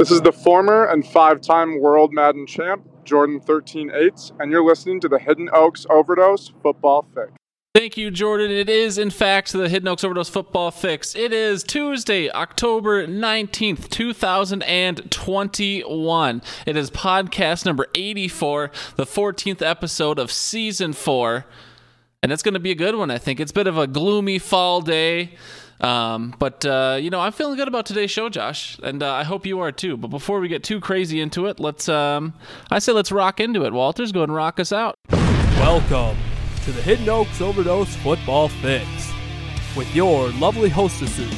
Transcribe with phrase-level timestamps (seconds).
[0.00, 4.98] This is the former and five time World Madden champ, Jordan 13-8, and you're listening
[5.00, 7.32] to the Hidden Oaks Overdose Football Fix.
[7.74, 8.50] Thank you, Jordan.
[8.50, 11.14] It is, in fact, the Hidden Oaks Overdose Football Fix.
[11.14, 16.42] It is Tuesday, October 19th, 2021.
[16.64, 21.44] It is podcast number 84, the 14th episode of season four.
[22.22, 23.38] And it's going to be a good one, I think.
[23.38, 25.36] It's a bit of a gloomy fall day.
[25.80, 28.78] Um, but, uh, you know, I'm feeling good about today's show, Josh.
[28.82, 29.96] And uh, I hope you are too.
[29.96, 32.34] But before we get too crazy into it, let's, um,
[32.70, 33.72] I say let's rock into it.
[33.72, 34.96] Walters, go and rock us out.
[35.10, 36.16] Welcome
[36.64, 38.86] to the Hidden Oaks Overdose Football Fix
[39.76, 41.32] with your lovely hostesses,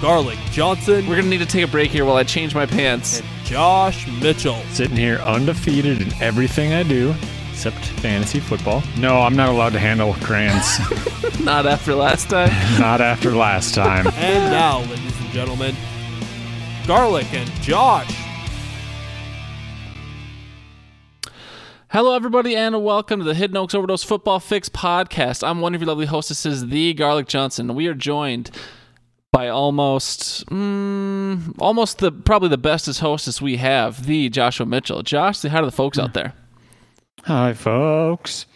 [0.00, 2.66] Garlic Johnson We're going to need to take a break here while I change my
[2.66, 3.20] pants.
[3.20, 4.60] and Josh Mitchell.
[4.70, 7.14] sitting here undefeated in everything I do
[7.60, 8.82] except fantasy football.
[8.96, 10.78] No, I'm not allowed to handle crayons.
[11.40, 12.48] Not after last time.
[12.80, 14.06] not after last time.
[14.16, 15.76] And now, ladies and gentlemen,
[16.86, 18.10] Garlic and Josh.
[21.88, 25.46] Hello, everybody, and welcome to the Hidden Oaks Overdose Football Fix podcast.
[25.46, 27.74] I'm one of your lovely hostesses, the Garlic Johnson.
[27.74, 28.50] We are joined
[29.32, 35.02] by almost, mm, almost the probably the bestest hostess we have, the Joshua Mitchell.
[35.02, 36.32] Josh, say hi to the folks out there.
[37.24, 38.46] Hi, folks.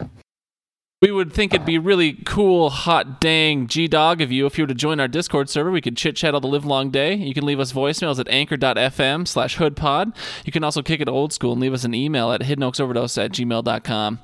[1.04, 4.64] We would think it'd be really cool, hot dang G Dog of you if you
[4.64, 5.70] were to join our Discord server.
[5.70, 7.12] We could chit chat all the live long day.
[7.14, 10.16] You can leave us voicemails at anchor.fm slash hoodpod.
[10.46, 13.32] You can also kick it old school and leave us an email at hiddenoaksoverdose at
[13.32, 14.18] gmail.com.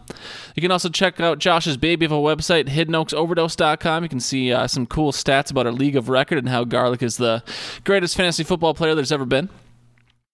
[0.56, 4.02] You can also check out Josh's baby of a website, hiddenoaksoverdose.com.
[4.02, 7.02] You can see uh, some cool stats about our league of record and how Garlic
[7.02, 7.42] is the
[7.84, 9.50] greatest fantasy football player there's ever been.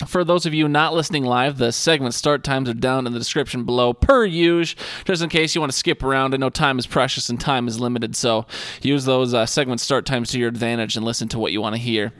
[0.05, 3.19] For those of you not listening live, the segment start times are down in the
[3.19, 6.35] description below, per usual, just in case you want to skip around.
[6.35, 8.45] I know time is precious and time is limited, so
[8.83, 11.77] use those uh, segment start times to your advantage and listen to what you want
[11.77, 12.13] to hear.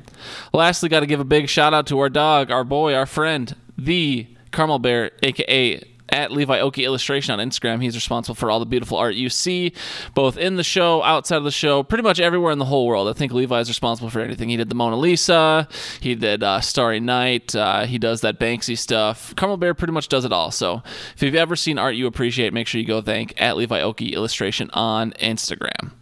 [0.55, 3.55] Lastly, got to give a big shout out to our dog, our boy, our friend,
[3.77, 7.83] the Carmel Bear, aka at Levi Oki Illustration on Instagram.
[7.83, 9.73] He's responsible for all the beautiful art you see,
[10.15, 13.09] both in the show, outside of the show, pretty much everywhere in the whole world.
[13.09, 14.49] I think Levi is responsible for anything.
[14.49, 15.69] He did the Mona Lisa,
[16.01, 19.35] he did uh, Starry Night, uh, he does that Banksy stuff.
[19.37, 20.51] Carmel Bear pretty much does it all.
[20.51, 20.83] So
[21.15, 24.15] if you've ever seen art you appreciate, make sure you go thank at Levi Oki
[24.15, 25.93] Illustration on Instagram.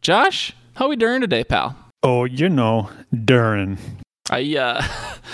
[0.00, 1.76] Josh, how we doing today, pal?
[2.02, 2.90] Oh, you know,
[3.24, 3.78] Durin.
[4.30, 4.82] I uh,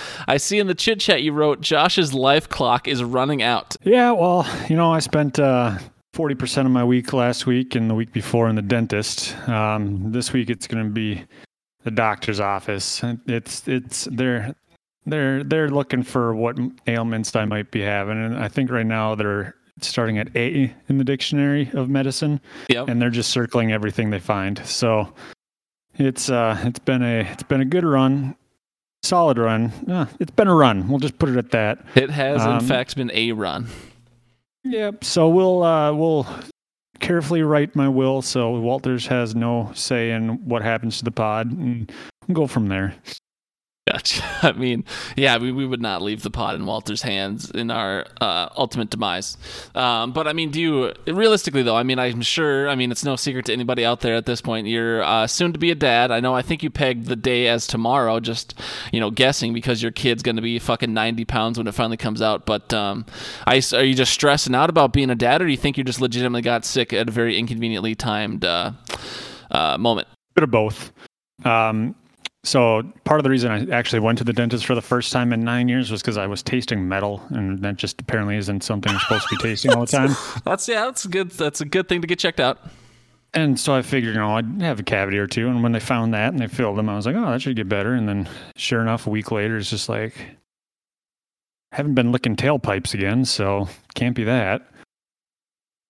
[0.27, 3.75] I see in the chit chat you wrote Josh's life clock is running out.
[3.83, 5.77] Yeah, well, you know, I spent uh,
[6.15, 9.35] 40% of my week last week and the week before in the dentist.
[9.49, 11.23] Um, this week it's going to be
[11.83, 13.01] the doctor's office.
[13.27, 14.55] It's it's they're
[15.05, 19.15] they're they're looking for what ailments I might be having, and I think right now
[19.15, 22.39] they're starting at A in the dictionary of medicine,
[22.69, 22.87] Yep.
[22.89, 24.59] and they're just circling everything they find.
[24.65, 25.11] So
[25.97, 28.35] it's uh it's been a it's been a good run,
[29.03, 29.71] solid run.
[29.87, 30.87] Uh, it's been a run.
[30.87, 31.85] We'll just put it at that.
[31.95, 33.67] It has in Um, fact been a run.
[34.63, 35.03] Yep.
[35.03, 36.25] So we'll uh, we'll
[36.99, 41.51] carefully write my will so Walters has no say in what happens to the pod,
[41.51, 41.91] and
[42.31, 42.95] go from there.
[44.41, 48.05] I mean, yeah, we, we would not leave the pot in Walter's hands in our
[48.19, 49.37] uh, ultimate demise.
[49.75, 51.75] Um, but I mean, do you realistically though?
[51.75, 52.69] I mean, I'm sure.
[52.69, 54.67] I mean, it's no secret to anybody out there at this point.
[54.67, 56.11] You're uh, soon to be a dad.
[56.11, 56.33] I know.
[56.33, 58.19] I think you pegged the day as tomorrow.
[58.19, 58.59] Just
[58.91, 61.97] you know, guessing because your kid's going to be fucking 90 pounds when it finally
[61.97, 62.45] comes out.
[62.45, 63.05] But um,
[63.45, 65.83] I, are you just stressing out about being a dad, or do you think you
[65.83, 68.71] just legitimately got sick at a very inconveniently timed uh,
[69.51, 70.07] uh, moment?
[70.35, 70.91] Bit of both.
[71.45, 71.95] Um,
[72.43, 75.31] so part of the reason I actually went to the dentist for the first time
[75.31, 78.91] in nine years was because I was tasting metal, and that just apparently isn't something
[78.91, 80.15] you're supposed to be tasting all the time.
[80.43, 81.31] That's yeah, that's good.
[81.31, 82.59] That's a good thing to get checked out.
[83.33, 85.47] And so I figured, you know, I'd have a cavity or two.
[85.47, 87.55] And when they found that and they filled them, I was like, oh, that should
[87.55, 87.93] get better.
[87.93, 90.13] And then sure enough, a week later, it's just like,
[91.71, 94.67] haven't been licking tailpipes again, so can't be that.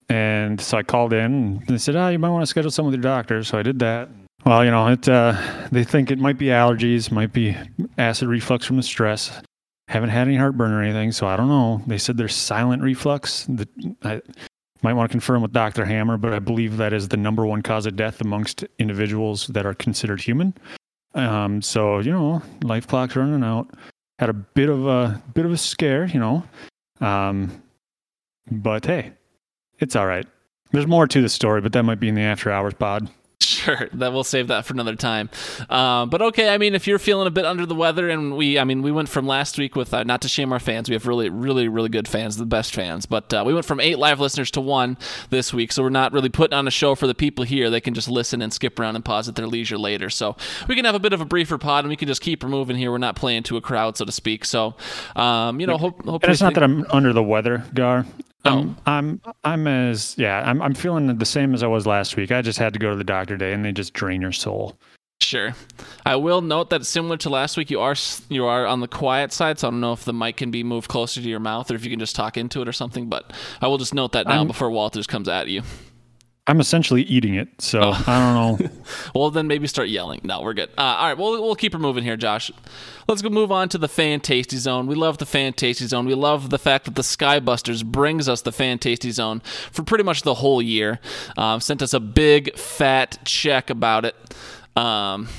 [0.07, 2.85] And so I called in and they said, oh, you might want to schedule some
[2.85, 3.43] with your doctor.
[3.43, 4.09] So I did that.
[4.45, 7.55] Well, you know, it, uh, they think it might be allergies, might be
[7.97, 9.41] acid reflux from the stress.
[9.87, 11.81] Haven't had any heartburn or anything, so I don't know.
[11.87, 13.45] They said there's silent reflux.
[13.49, 13.69] That
[14.03, 14.21] I
[14.81, 15.85] might want to confirm with Dr.
[15.85, 19.65] Hammer, but I believe that is the number one cause of death amongst individuals that
[19.65, 20.53] are considered human.
[21.15, 23.69] Um, so you know, life clock's running out.
[24.19, 26.43] Had a bit of a bit of a scare, you know,
[26.99, 27.63] um,
[28.51, 29.13] but hey,
[29.79, 30.25] it's all right.
[30.71, 33.09] There's more to the story, but that might be in the after hours pod.
[33.43, 35.29] Sure, that we'll save that for another time.
[35.69, 38.57] Uh, but okay, I mean, if you're feeling a bit under the weather, and we,
[38.57, 40.93] I mean, we went from last week with uh, not to shame our fans, we
[40.93, 43.05] have really, really, really good fans, the best fans.
[43.05, 44.97] But uh, we went from eight live listeners to one
[45.29, 47.69] this week, so we're not really putting on a show for the people here.
[47.69, 50.09] They can just listen and skip around and pause at their leisure later.
[50.09, 50.35] So
[50.67, 52.77] we can have a bit of a briefer pod, and we can just keep moving
[52.77, 52.91] here.
[52.91, 54.45] We're not playing to a crowd, so to speak.
[54.45, 54.75] So,
[55.15, 56.03] um, you know, hope.
[56.05, 58.05] hope it's not that I'm under the weather, Gar.
[58.45, 58.81] Um, oh.
[58.85, 62.31] I'm, I'm I'm as yeah I'm I'm feeling the same as I was last week.
[62.31, 64.77] I just had to go to the doctor today, and they just drain your soul.
[65.21, 65.55] Sure.
[66.05, 67.95] I will note that similar to last week, you are
[68.29, 70.63] you are on the quiet side, so I don't know if the mic can be
[70.63, 73.07] moved closer to your mouth or if you can just talk into it or something.
[73.07, 73.31] But
[73.61, 75.61] I will just note that now I'm- before Walters comes at you.
[76.45, 78.03] I'm essentially eating it, so Oh.
[78.05, 78.69] I don't know.
[79.15, 80.19] Well, then maybe start yelling.
[80.23, 80.69] No, we're good.
[80.77, 82.51] Uh, all right, well, we'll keep her moving here, Josh.
[83.07, 84.85] Let's go move on to the Fan Tasty Zone.
[84.87, 86.05] We love the Fan Tasty Zone.
[86.05, 89.41] We love the fact that the Skybusters brings us the Fan Tasty Zone
[89.71, 90.99] for pretty much the whole year.
[91.37, 94.15] Um, sent us a big fat check about it.
[94.75, 95.29] Um,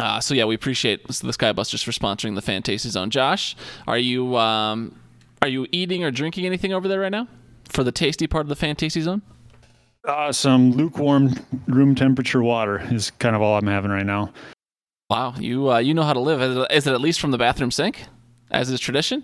[0.00, 3.10] uh, so yeah, we appreciate the Skybusters for sponsoring the Fan Tasty Zone.
[3.10, 3.54] Josh,
[3.86, 4.98] are you um,
[5.42, 7.28] are you eating or drinking anything over there right now
[7.68, 9.20] for the tasty part of the Fan Tasty Zone?
[10.04, 11.32] Uh, some lukewarm
[11.68, 14.32] room temperature water is kind of all I'm having right now.
[15.08, 16.42] Wow, you uh, you know how to live.
[16.70, 18.04] Is it at least from the bathroom sink,
[18.50, 19.22] as is tradition?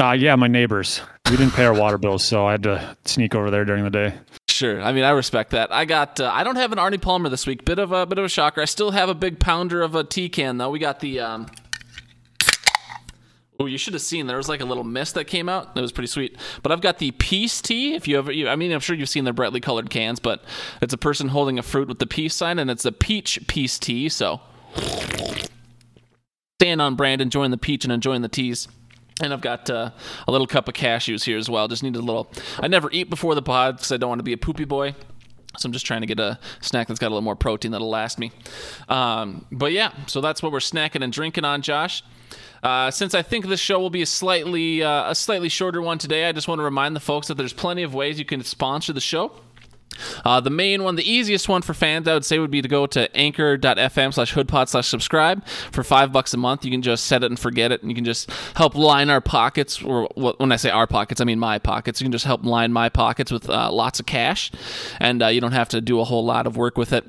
[0.00, 1.00] Uh, yeah, my neighbors.
[1.30, 3.90] We didn't pay our water bills, so I had to sneak over there during the
[3.90, 4.14] day.
[4.48, 4.80] Sure.
[4.80, 5.72] I mean, I respect that.
[5.72, 6.20] I got.
[6.20, 7.64] Uh, I don't have an Arnie Palmer this week.
[7.64, 8.60] Bit of a bit of a shocker.
[8.60, 10.70] I still have a big pounder of a tea can though.
[10.70, 11.20] We got the.
[11.20, 11.46] Um...
[13.60, 14.28] Oh, you should have seen.
[14.28, 15.74] There was like a little mist that came out.
[15.74, 16.36] That was pretty sweet.
[16.62, 17.94] But I've got the peace tea.
[17.94, 20.44] If you ever, you, I mean, I'm sure you've seen the brightly colored cans, but
[20.80, 23.76] it's a person holding a fruit with the peace sign, and it's a peach peace
[23.76, 24.08] tea.
[24.08, 24.40] So,
[26.60, 28.68] staying on brand, enjoying the peach and enjoying the teas.
[29.20, 29.90] And I've got uh,
[30.28, 31.66] a little cup of cashews here as well.
[31.66, 32.30] Just need a little.
[32.60, 34.94] I never eat before the pod because I don't want to be a poopy boy.
[35.56, 37.90] So I'm just trying to get a snack that's got a little more protein that'll
[37.90, 38.30] last me.
[38.88, 42.04] Um, but yeah, so that's what we're snacking and drinking on, Josh.
[42.62, 45.98] Uh, since I think this show will be a slightly uh, a slightly shorter one
[45.98, 48.42] today, I just want to remind the folks that there's plenty of ways you can
[48.42, 49.32] sponsor the show.
[50.24, 52.68] Uh, the main one, the easiest one for fans, I would say, would be to
[52.68, 56.64] go to anchor.fm slash hoodpod slash subscribe for five bucks a month.
[56.64, 59.20] You can just set it and forget it, and you can just help line our
[59.20, 59.82] pockets.
[59.82, 62.00] Or when I say our pockets, I mean my pockets.
[62.00, 64.50] You can just help line my pockets with uh, lots of cash,
[65.00, 67.04] and uh, you don't have to do a whole lot of work with it.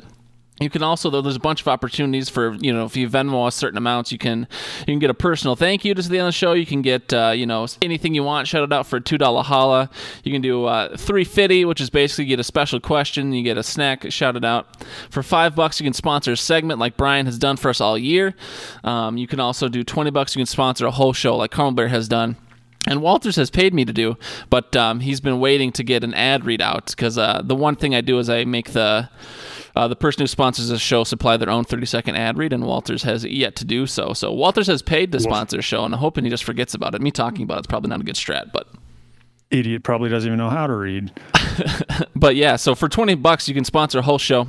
[0.59, 3.47] You can also though there's a bunch of opportunities for you know if you Venmo
[3.47, 4.47] a certain amounts you can
[4.79, 6.53] you can get a personal thank you to the end of the show.
[6.53, 8.47] You can get uh, you know anything you want.
[8.47, 9.89] Shout it out for two dollar holla.
[10.23, 13.31] You can do uh, three fifty which is basically get a special question.
[13.33, 14.11] You get a snack.
[14.11, 14.83] Shouted out.
[15.09, 17.97] For five bucks you can sponsor a segment like Brian has done for us all
[17.97, 18.35] year.
[18.83, 20.35] Um, you can also do twenty bucks.
[20.35, 22.35] You can sponsor a whole show like Carl Bear has done
[22.88, 24.17] and Walters has paid me to do,
[24.50, 27.94] but um, he's been waiting to get an ad readout because uh, the one thing
[27.94, 29.09] I do is I make the
[29.79, 32.65] uh, the person who sponsors the show supply their own 30 second ad read, and
[32.65, 34.11] Walters has yet to do so.
[34.11, 36.95] So Walters has paid to sponsor the show, and I'm hoping he just forgets about
[36.95, 37.01] it.
[37.01, 38.67] Me talking about it's probably not a good strat, but
[39.51, 41.13] Idiot probably doesn't even know how to read.
[42.15, 42.57] but yeah.
[42.57, 44.47] So for 20 bucks, you can sponsor a whole show.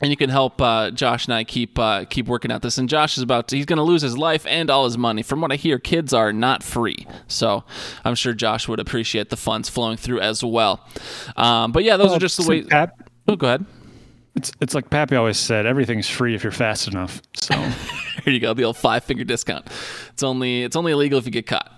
[0.00, 2.78] And you can help uh, Josh and I keep uh, keep working at this.
[2.78, 5.22] And Josh is about to, he's going to lose his life and all his money.
[5.22, 7.04] From what I hear, kids are not free.
[7.26, 7.64] So
[8.04, 10.86] I'm sure Josh would appreciate the funds flowing through as well.
[11.36, 12.62] Um, but yeah, those are just the way.
[12.62, 13.66] Pap, Oh, go ahead.
[14.34, 17.22] It's it's like Pappy always said, everything's free if you're fast enough.
[17.34, 17.54] So
[18.24, 19.66] Here you go, the old five finger discount.
[20.10, 21.72] It's only it's only illegal if you get caught.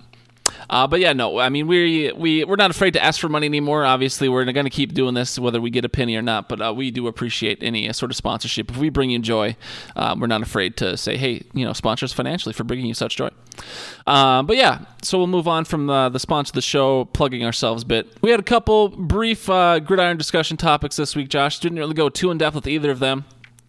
[0.70, 3.46] Uh, but yeah, no, I mean we we we're not afraid to ask for money
[3.46, 3.84] anymore.
[3.84, 6.48] Obviously, we're going to keep doing this whether we get a penny or not.
[6.48, 8.70] But uh, we do appreciate any uh, sort of sponsorship.
[8.70, 9.56] If we bring you joy,
[9.96, 12.94] um, we're not afraid to say, hey, you know, sponsor us financially for bringing you
[12.94, 13.30] such joy.
[14.06, 17.44] Um, but yeah, so we'll move on from uh, the sponsor of the show, plugging
[17.44, 18.06] ourselves a bit.
[18.22, 21.28] We had a couple brief uh, gridiron discussion topics this week.
[21.28, 23.24] Josh didn't really go too in depth with either of them.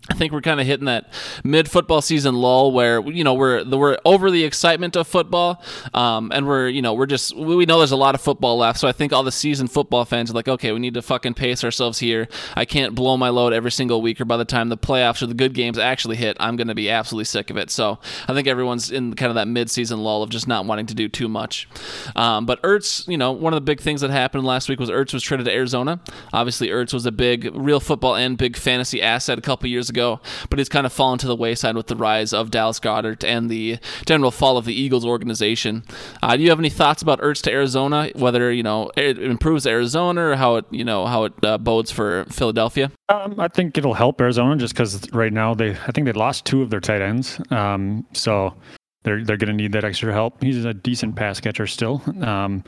[0.09, 3.63] I think we're kind of hitting that mid football season lull where you know we're
[3.63, 7.77] we're over the excitement of football, um, and we're you know we're just we know
[7.77, 8.79] there's a lot of football left.
[8.79, 11.35] So I think all the season football fans are like, okay, we need to fucking
[11.35, 12.27] pace ourselves here.
[12.55, 15.27] I can't blow my load every single week, or by the time the playoffs or
[15.27, 17.69] the good games actually hit, I'm going to be absolutely sick of it.
[17.69, 20.87] So I think everyone's in kind of that mid season lull of just not wanting
[20.87, 21.69] to do too much.
[22.15, 24.89] Um, but Ertz, you know, one of the big things that happened last week was
[24.89, 25.99] Ertz was traded to Arizona.
[26.33, 30.19] Obviously, Ertz was a big real football and big fantasy asset a couple years ago,
[30.49, 33.49] but he's kind of fallen to the wayside with the rise of Dallas Goedert and
[33.49, 35.83] the general fall of the Eagles organization.
[36.23, 38.09] Uh, do you have any thoughts about Ertz to Arizona?
[38.15, 41.91] Whether you know it improves Arizona or how it you know how it uh, bodes
[41.91, 42.91] for Philadelphia?
[43.11, 46.45] um, I think it'll help Arizona just because right now they I think they lost
[46.45, 47.39] two of their tight ends.
[47.51, 48.55] Um, so
[49.03, 50.41] they're they're going to need that extra help.
[50.41, 52.01] He's a decent pass catcher still.
[52.21, 52.63] Um,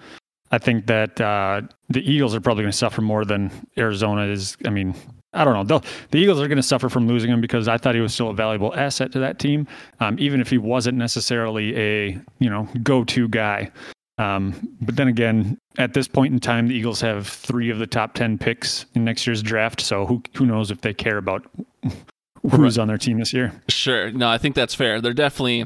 [0.51, 4.57] I think that uh, the Eagles are probably going to suffer more than Arizona is.
[4.65, 4.95] I mean,
[5.33, 5.81] I don't know.
[6.11, 8.29] The Eagles are going to suffer from losing him because I thought he was still
[8.29, 9.67] a valuable asset to that team,
[9.99, 13.71] um, even if he wasn't necessarily a you know go-to guy.
[14.19, 17.87] Um, but then again, at this point in time, the Eagles have three of the
[17.87, 19.81] top ten picks in next year's draft.
[19.81, 21.45] So who who knows if they care about
[22.51, 23.51] who's on their team this year?
[23.69, 24.11] Sure.
[24.11, 25.01] No, I think that's fair.
[25.01, 25.65] They're definitely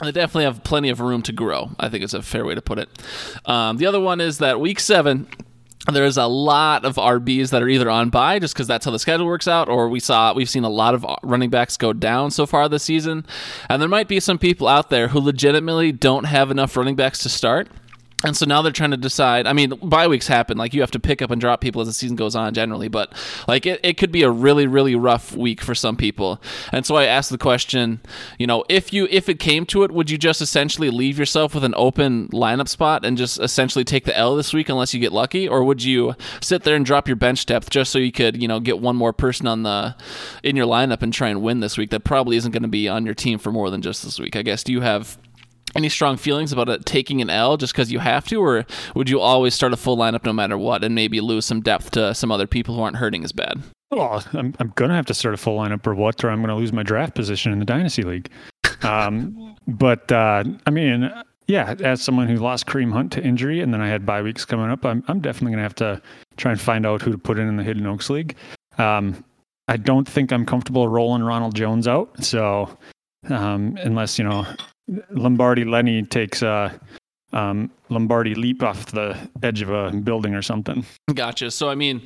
[0.00, 1.70] they definitely have plenty of room to grow.
[1.78, 2.88] I think it's a fair way to put it.
[3.46, 5.26] Um, the other one is that week seven
[5.90, 8.98] there's a lot of RBs that are either on bye just because that's how the
[8.98, 11.92] schedule works out, or we saw we've seen a lot of uh, running backs go
[11.92, 13.24] down so far this season,
[13.68, 17.20] and there might be some people out there who legitimately don't have enough running backs
[17.20, 17.68] to start
[18.24, 19.46] and so now they're trying to decide.
[19.46, 20.58] I mean, bye weeks happen.
[20.58, 22.88] Like you have to pick up and drop people as the season goes on generally,
[22.88, 23.12] but
[23.46, 26.42] like it, it could be a really, really rough week for some people.
[26.72, 28.00] And so I asked the question,
[28.36, 31.54] you know, if you if it came to it, would you just essentially leave yourself
[31.54, 34.98] with an open lineup spot and just essentially take the L this week unless you
[34.98, 35.46] get lucky?
[35.46, 38.48] Or would you sit there and drop your bench depth just so you could, you
[38.48, 39.94] know, get one more person on the
[40.42, 42.88] in your lineup and try and win this week that probably isn't going to be
[42.88, 44.34] on your team for more than just this week?
[44.34, 45.18] I guess do you have
[45.74, 49.08] any strong feelings about it taking an L just because you have to, or would
[49.08, 52.14] you always start a full lineup no matter what and maybe lose some depth to
[52.14, 53.60] some other people who aren't hurting as bad?
[53.90, 56.38] Well, I'm, I'm going to have to start a full lineup or what, or I'm
[56.38, 58.30] going to lose my draft position in the Dynasty League.
[58.82, 61.10] Um, but, uh, I mean,
[61.46, 64.44] yeah, as someone who lost Kareem Hunt to injury and then I had bye weeks
[64.44, 66.02] coming up, I'm, I'm definitely going to have to
[66.36, 68.36] try and find out who to put in in the Hidden Oaks League.
[68.76, 69.24] Um,
[69.68, 72.22] I don't think I'm comfortable rolling Ronald Jones out.
[72.22, 72.76] So,
[73.28, 74.46] um, unless, you know,
[75.10, 76.78] Lombardi Lenny takes a
[77.32, 80.84] um, Lombardi leap off the edge of a building or something.
[81.12, 81.50] Gotcha.
[81.50, 82.02] So I mean,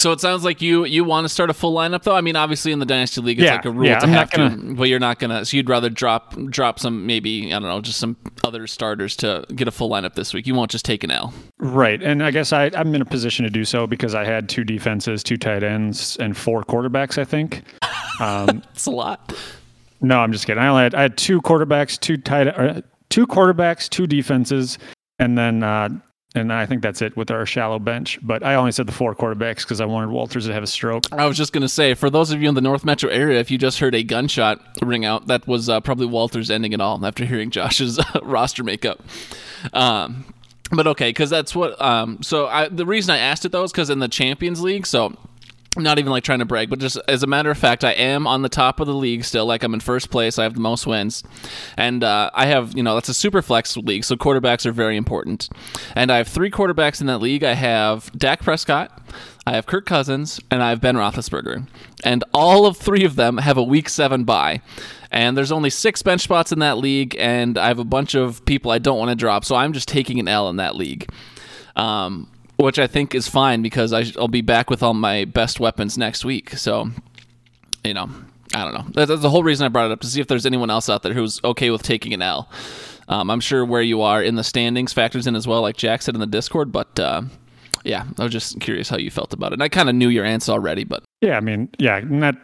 [0.00, 2.16] so it sounds like you you want to start a full lineup though.
[2.16, 4.12] I mean, obviously in the dynasty league, it's Yeah, like a rule yeah, to I'm
[4.12, 5.44] have not to, gonna- but you're not gonna.
[5.44, 9.46] So you'd rather drop drop some maybe I don't know, just some other starters to
[9.54, 10.46] get a full lineup this week.
[10.48, 11.32] You won't just take an L.
[11.58, 12.02] Right.
[12.02, 14.64] And I guess I, I'm in a position to do so because I had two
[14.64, 17.62] defenses, two tight ends, and four quarterbacks, I think.
[18.20, 19.32] Um, It's a lot.
[20.00, 20.62] No, I'm just kidding.
[20.62, 24.78] I only had, I had two quarterbacks, two tight, uh, two quarterbacks, two defenses,
[25.18, 25.88] and then, uh,
[26.34, 28.18] and I think that's it with our shallow bench.
[28.20, 31.04] But I only said the four quarterbacks because I wanted Walters to have a stroke.
[31.12, 33.50] I was just gonna say, for those of you in the North Metro area, if
[33.50, 37.04] you just heard a gunshot ring out, that was uh, probably Walters ending it all
[37.06, 39.00] after hearing Josh's roster makeup.
[39.72, 40.24] Um,
[40.72, 41.80] but okay, because that's what.
[41.80, 44.86] Um, so I, the reason I asked it though is because in the Champions League,
[44.86, 45.16] so.
[45.76, 48.26] Not even like trying to brag, but just as a matter of fact, I am
[48.28, 49.44] on the top of the league still.
[49.46, 50.38] Like I'm in first place.
[50.38, 51.24] I have the most wins,
[51.76, 54.96] and uh, I have you know that's a super flex league, so quarterbacks are very
[54.96, 55.48] important.
[55.96, 57.42] And I have three quarterbacks in that league.
[57.42, 59.02] I have Dak Prescott,
[59.46, 61.66] I have Kirk Cousins, and I have Ben Roethlisberger,
[62.04, 64.60] and all of three of them have a Week Seven bye.
[65.10, 68.44] And there's only six bench spots in that league, and I have a bunch of
[68.44, 71.08] people I don't want to drop, so I'm just taking an L in that league.
[71.76, 75.60] Um, which I think is fine because I, I'll be back with all my best
[75.60, 76.50] weapons next week.
[76.50, 76.90] So,
[77.84, 78.08] you know,
[78.54, 79.06] I don't know.
[79.06, 81.02] That's, the whole reason I brought it up to see if there's anyone else out
[81.02, 82.48] there who's okay with taking an L.
[83.08, 86.02] Um, I'm sure where you are in the standings factors in as well, like Jack
[86.02, 86.72] said in the Discord.
[86.72, 87.22] But uh,
[87.84, 89.54] yeah, I was just curious how you felt about it.
[89.54, 92.36] And I kind of knew your answer already, but Yeah, I mean, yeah, that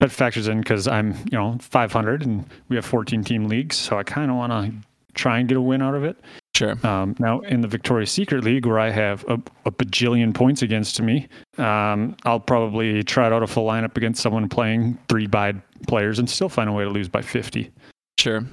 [0.00, 3.98] that factors in because I'm, you know, 500 and we have 14 team leagues, so
[3.98, 4.72] I kind of want to
[5.16, 6.16] try and get a win out of it.
[6.54, 6.76] sure.
[6.86, 11.00] Um, now, in the Victoria's Secret League, where I have a, a bajillion points against
[11.02, 11.26] me,
[11.58, 16.30] um, I'll probably try out a full lineup against someone playing three bide players and
[16.30, 17.70] still find a way to lose by 50.
[18.18, 18.44] Sure.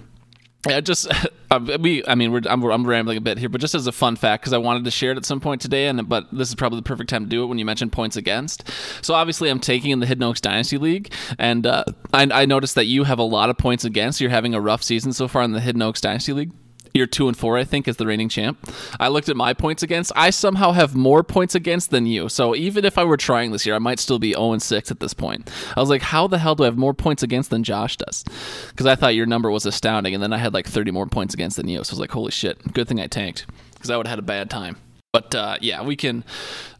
[0.68, 1.08] Yeah, just
[1.56, 2.06] um, we.
[2.06, 4.44] I mean, we're I'm, I'm rambling a bit here, but just as a fun fact,
[4.44, 6.80] because I wanted to share it at some point today, and but this is probably
[6.80, 8.70] the perfect time to do it when you mentioned points against.
[9.02, 11.84] So obviously, I'm taking in the Hidden Oaks Dynasty League, and uh,
[12.14, 14.22] I, I noticed that you have a lot of points against.
[14.22, 16.52] You're having a rough season so far in the Hidden Oaks Dynasty League.
[16.94, 18.58] You're two and four, I think, as the reigning champ.
[19.00, 20.12] I looked at my points against.
[20.16, 22.30] I somehow have more points against than you.
[22.30, 24.92] So even if I were trying this year, I might still be 0 and 6
[24.92, 25.52] at this point.
[25.76, 28.24] I was like, how the hell do I have more points against than Josh does?
[28.70, 31.34] Because I thought your number was astounding, and then I had like 30 more points
[31.34, 31.84] against than you.
[31.84, 34.20] So I was like, holy shit, good thing I tanked because I would have had
[34.20, 34.78] a bad time.
[35.12, 36.24] But uh, yeah, we can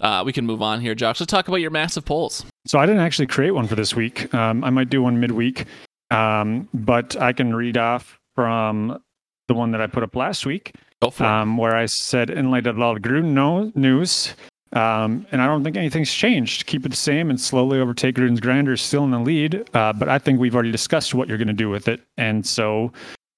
[0.02, 1.20] uh, we can move on here, Josh.
[1.20, 2.46] Let's talk about your massive polls.
[2.66, 4.34] So I didn't actually create one for this week.
[4.34, 5.66] Um, I might do one midweek,
[6.10, 9.00] um, but I can read off from
[9.48, 10.74] the one that I put up last week.
[11.02, 11.28] Go for it.
[11.28, 14.34] um, where I said, in light of the Gruden no- news,
[14.74, 16.66] um, and I don't think anything's changed.
[16.66, 19.70] Keep it the same and slowly overtake Gruden's grinder is still in the lead.
[19.74, 22.02] Uh, but I think we've already discussed what you're going to do with it.
[22.18, 22.92] And so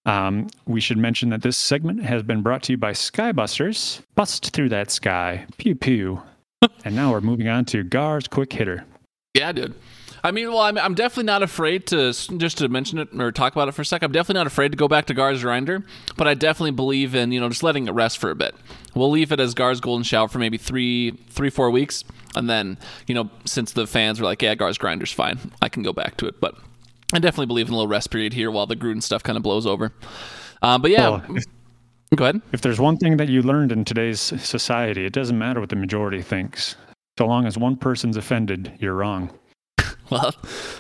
[0.06, 4.02] um, we should mention that this segment has been brought to you by Skybusters.
[4.16, 5.46] Bust through that sky.
[5.58, 6.22] Pew pew.
[6.86, 8.86] and now we're moving on to Gar's quick hitter.
[9.34, 9.76] Yeah, dude.
[10.26, 13.54] I mean, well, I'm, I'm definitely not afraid to just to mention it or talk
[13.54, 14.02] about it for a sec.
[14.02, 15.84] I'm definitely not afraid to go back to Gar's Grinder,
[16.18, 18.56] but I definitely believe in you know just letting it rest for a bit.
[18.96, 22.04] We'll leave it as Gar's Golden Shower for maybe three, three, four weeks,
[22.34, 25.84] and then you know since the fans were like, yeah, Gar's Grinder's fine, I can
[25.84, 26.42] go back to it.
[26.42, 26.56] But
[27.14, 29.44] I definitely believe in a little rest period here while the Gruden stuff kind of
[29.44, 29.94] blows over.
[30.60, 31.10] Uh, but yeah.
[31.10, 31.38] Well,
[32.16, 32.42] Go ahead.
[32.52, 35.76] If there's one thing that you learned in today's society, it doesn't matter what the
[35.76, 36.78] majority thinks.
[37.18, 39.32] So long as one person's offended, you're wrong.
[40.10, 40.36] well,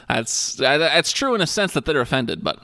[0.08, 2.60] that's that's true in a sense that they're offended, but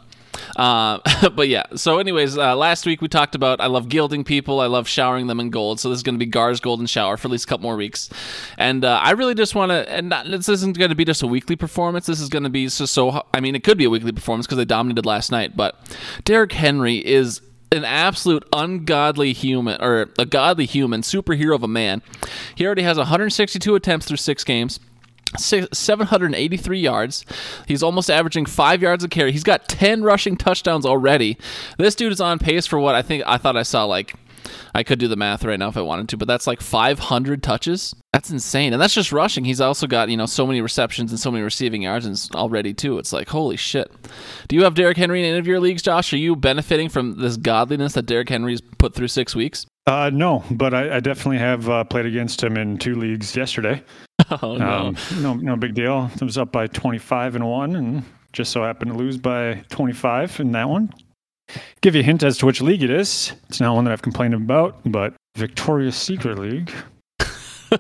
[0.55, 0.99] uh,
[1.35, 1.63] but yeah.
[1.75, 4.59] So, anyways, uh, last week we talked about I love gilding people.
[4.59, 5.79] I love showering them in gold.
[5.79, 7.75] So this is going to be Gar's golden shower for at least a couple more
[7.75, 8.09] weeks.
[8.57, 9.89] And uh, I really just want to.
[9.89, 12.05] And not, this isn't going to be just a weekly performance.
[12.05, 12.85] This is going to be so.
[12.85, 15.55] So I mean, it could be a weekly performance because they dominated last night.
[15.55, 15.75] But
[16.23, 17.41] Derrick Henry is
[17.73, 22.01] an absolute ungodly human or a godly human superhero of a man.
[22.55, 24.79] He already has 162 attempts through six games.
[25.37, 27.25] 783 yards.
[27.67, 29.31] He's almost averaging five yards a carry.
[29.31, 31.37] He's got 10 rushing touchdowns already.
[31.77, 34.15] This dude is on pace for what I think I thought I saw like
[34.73, 37.43] I could do the math right now if I wanted to, but that's like 500
[37.43, 37.95] touches.
[38.13, 38.73] That's insane.
[38.73, 39.45] And that's just rushing.
[39.45, 42.73] He's also got, you know, so many receptions and so many receiving yards and already
[42.73, 42.97] too.
[42.97, 43.91] It's like, holy shit.
[44.47, 46.11] Do you have Derrick Henry in any of your leagues, Josh?
[46.13, 49.65] Are you benefiting from this godliness that Derrick Henry's put through six weeks?
[49.87, 53.83] Uh, no, but I, I definitely have uh, played against him in two leagues yesterday.
[54.41, 54.69] Oh, no.
[54.69, 56.09] Um, no, no big deal.
[56.13, 60.39] It was up by 25 and one and just so happened to lose by 25
[60.39, 60.93] in that one
[61.81, 63.33] give you a hint as to which league it is.
[63.49, 66.71] It's not one that I've complained about, but Victoria's Secret League.
[67.71, 67.77] uh,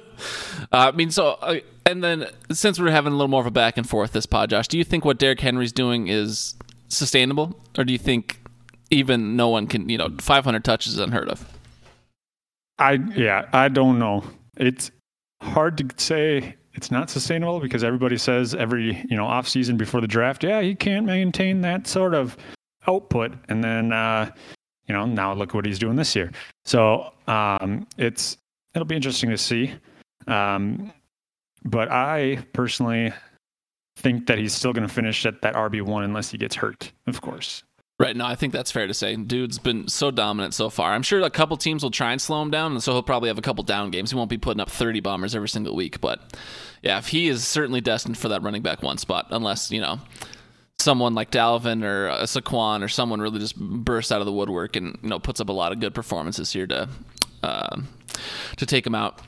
[0.71, 3.77] I mean, so, uh, and then since we're having a little more of a back
[3.77, 6.55] and forth this pod, Josh, do you think what Derrick Henry's doing is
[6.87, 8.39] sustainable, or do you think
[8.89, 11.45] even no one can, you know, 500 touches is unheard of?
[12.81, 14.23] I yeah, I don't know.
[14.57, 14.91] It's
[15.41, 20.01] hard to say it's not sustainable because everybody says every you know off season before
[20.01, 22.35] the draft, yeah, he can't maintain that sort of
[22.87, 23.33] output.
[23.49, 24.31] And then, uh,
[24.87, 26.31] you know, now look what he's doing this year.
[26.65, 28.37] So um, it's
[28.73, 29.73] it'll be interesting to see.
[30.27, 30.91] Um,
[31.63, 33.13] but I personally
[33.97, 36.91] think that he's still going to finish at that RB one unless he gets hurt,
[37.05, 37.63] of course.
[38.01, 38.15] Right.
[38.15, 39.15] No, I think that's fair to say.
[39.15, 40.93] Dude's been so dominant so far.
[40.93, 43.29] I'm sure a couple teams will try and slow him down, and so he'll probably
[43.29, 44.09] have a couple down games.
[44.09, 46.19] He won't be putting up 30 bombers every single week, but
[46.81, 49.99] yeah, if he is certainly destined for that running back one spot, unless you know
[50.79, 54.75] someone like Dalvin or a Saquon or someone really just bursts out of the woodwork
[54.75, 56.89] and you know puts up a lot of good performances here to
[57.43, 57.81] uh,
[58.57, 59.21] to take him out.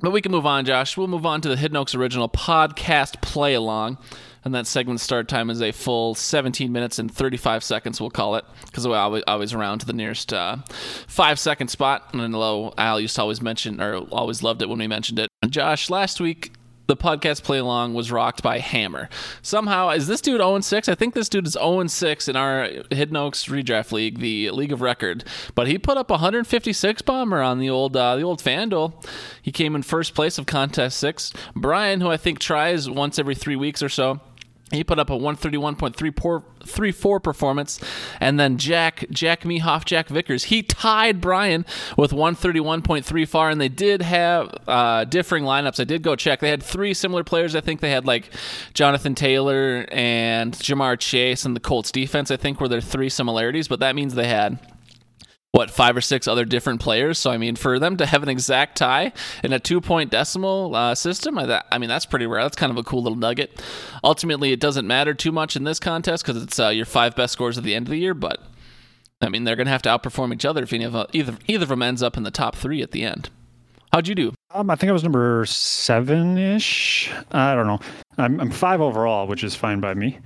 [0.00, 0.96] But we can move on, Josh.
[0.96, 3.98] We'll move on to the Hidden Oaks original podcast play along.
[4.44, 8.36] And that segment start time is a full 17 minutes and 35 seconds, we'll call
[8.36, 10.58] it, because we always, always around to the nearest uh,
[11.06, 12.10] five second spot.
[12.12, 15.28] And low, Al used to always mention, or always loved it when we mentioned it.
[15.42, 16.52] And Josh, last week
[16.86, 19.08] the podcast play along was rocked by Hammer.
[19.42, 20.88] Somehow, is this dude 0 6?
[20.88, 24.72] I think this dude is 0 6 in our Hidden Oaks redraft league, the league
[24.72, 25.24] of record.
[25.54, 28.92] But he put up 156 bomber on the old uh, the old FanDuel.
[29.40, 31.32] He came in first place of contest six.
[31.54, 34.20] Brian, who I think tries once every three weeks or so,
[34.74, 37.80] he put up a 131.34 performance.
[38.20, 43.52] And then Jack, Jack Mehoff, Jack Vickers, he tied Brian with 131.34.
[43.52, 45.80] And they did have uh, differing lineups.
[45.80, 46.40] I did go check.
[46.40, 47.54] They had three similar players.
[47.54, 48.30] I think they had like
[48.72, 53.68] Jonathan Taylor and Ja'Marr Chase and the Colts defense, I think, were their three similarities.
[53.68, 54.58] But that means they had
[55.54, 57.16] what five or six other different players.
[57.16, 59.12] So I mean, for them to have an exact tie
[59.44, 62.42] in a two-point decimal uh, system, I, I, mean that's pretty rare.
[62.42, 63.62] That's kind of a cool little nugget.
[64.02, 67.34] Ultimately, it doesn't matter too much in this contest because it's uh, your five best
[67.34, 68.14] scores at the end of the year.
[68.14, 68.42] But
[69.20, 71.36] I mean, they're going to have to outperform each other if any of uh, either
[71.46, 73.30] either of them ends up in the top three at the end.
[73.92, 74.34] How'd you do?
[74.50, 77.12] Um, I think I was number seven ish.
[77.30, 77.78] I don't know.
[78.18, 80.18] I'm, I'm five overall, which is fine by me.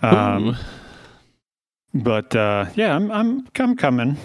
[0.00, 0.56] Um,
[1.92, 4.16] but uh, yeah, I'm I'm I'm coming.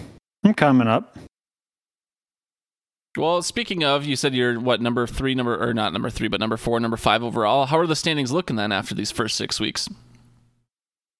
[0.43, 1.17] I'm coming up.
[3.17, 6.39] Well, speaking of, you said you're what number three, number or not number three, but
[6.39, 7.65] number four, number five overall.
[7.65, 9.89] How are the standings looking then after these first six weeks?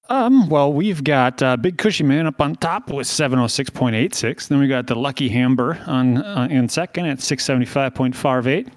[0.10, 4.48] Um, well, we've got uh, Big Cushy Man up on top with 706.86.
[4.48, 8.70] Then we got the Lucky Hammer on uh, in second at 675.58.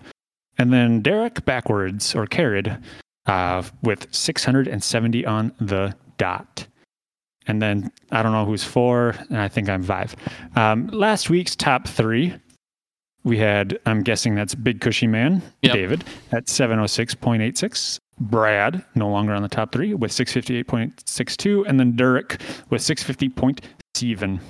[0.59, 2.79] And then Derek backwards or carried
[3.27, 6.67] uh, with 670 on the dot
[7.47, 10.15] and then I don't know who's four, and I think I'm five.
[10.57, 12.35] Um, last week's top three,
[13.25, 15.75] we had, I'm guessing that's Big Cushy Man, yep.
[15.75, 17.99] David, at 706.86.
[18.21, 21.65] Brad, no longer on the top three, with 658.62.
[21.67, 24.41] And then Derek with 650.7.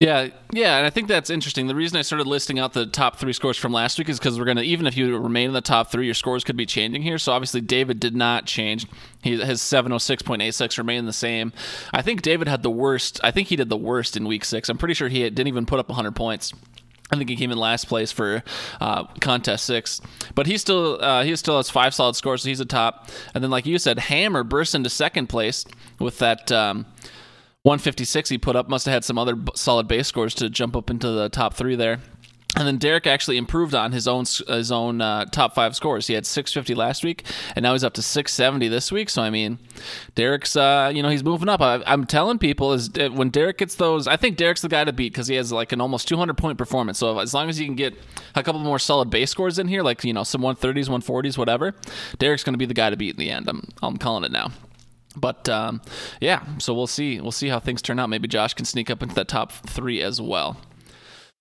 [0.00, 1.66] Yeah, yeah, and I think that's interesting.
[1.66, 4.38] The reason I started listing out the top three scores from last week is because
[4.38, 7.02] we're gonna even if you remain in the top three, your scores could be changing
[7.02, 7.18] here.
[7.18, 8.86] So obviously David did not change.
[9.22, 11.52] He his seven oh six point eight six remained the same.
[11.92, 13.18] I think David had the worst.
[13.24, 14.68] I think he did the worst in week six.
[14.68, 16.52] I'm pretty sure he didn't even put up hundred points.
[17.10, 18.44] I think he came in last place for
[18.80, 20.00] uh, contest six,
[20.36, 23.08] but he still uh, he still has five solid scores, so he's a top.
[23.34, 25.64] And then, like you said, Hammer burst into second place
[25.98, 26.52] with that.
[26.52, 26.86] Um,
[27.68, 30.88] 156 he put up must have had some other solid base scores to jump up
[30.88, 31.98] into the top three there.
[32.56, 36.06] And then Derek actually improved on his own his own uh, top five scores.
[36.06, 39.10] He had 650 last week, and now he's up to 670 this week.
[39.10, 39.58] So I mean,
[40.14, 41.60] Derek's uh, you know he's moving up.
[41.60, 44.84] I, am telling people is uh, when Derek gets those, I think Derek's the guy
[44.84, 46.98] to beat because he has like an almost 200 point performance.
[46.98, 47.94] So as long as you can get
[48.34, 51.74] a couple more solid base scores in here, like you know some 130s, 140s, whatever,
[52.18, 53.46] Derek's going to be the guy to beat in the end.
[53.46, 54.52] I'm I'm calling it now.
[55.18, 55.82] But um,
[56.20, 57.20] yeah, so we'll see.
[57.20, 58.08] We'll see how things turn out.
[58.08, 60.58] Maybe Josh can sneak up into that top three as well.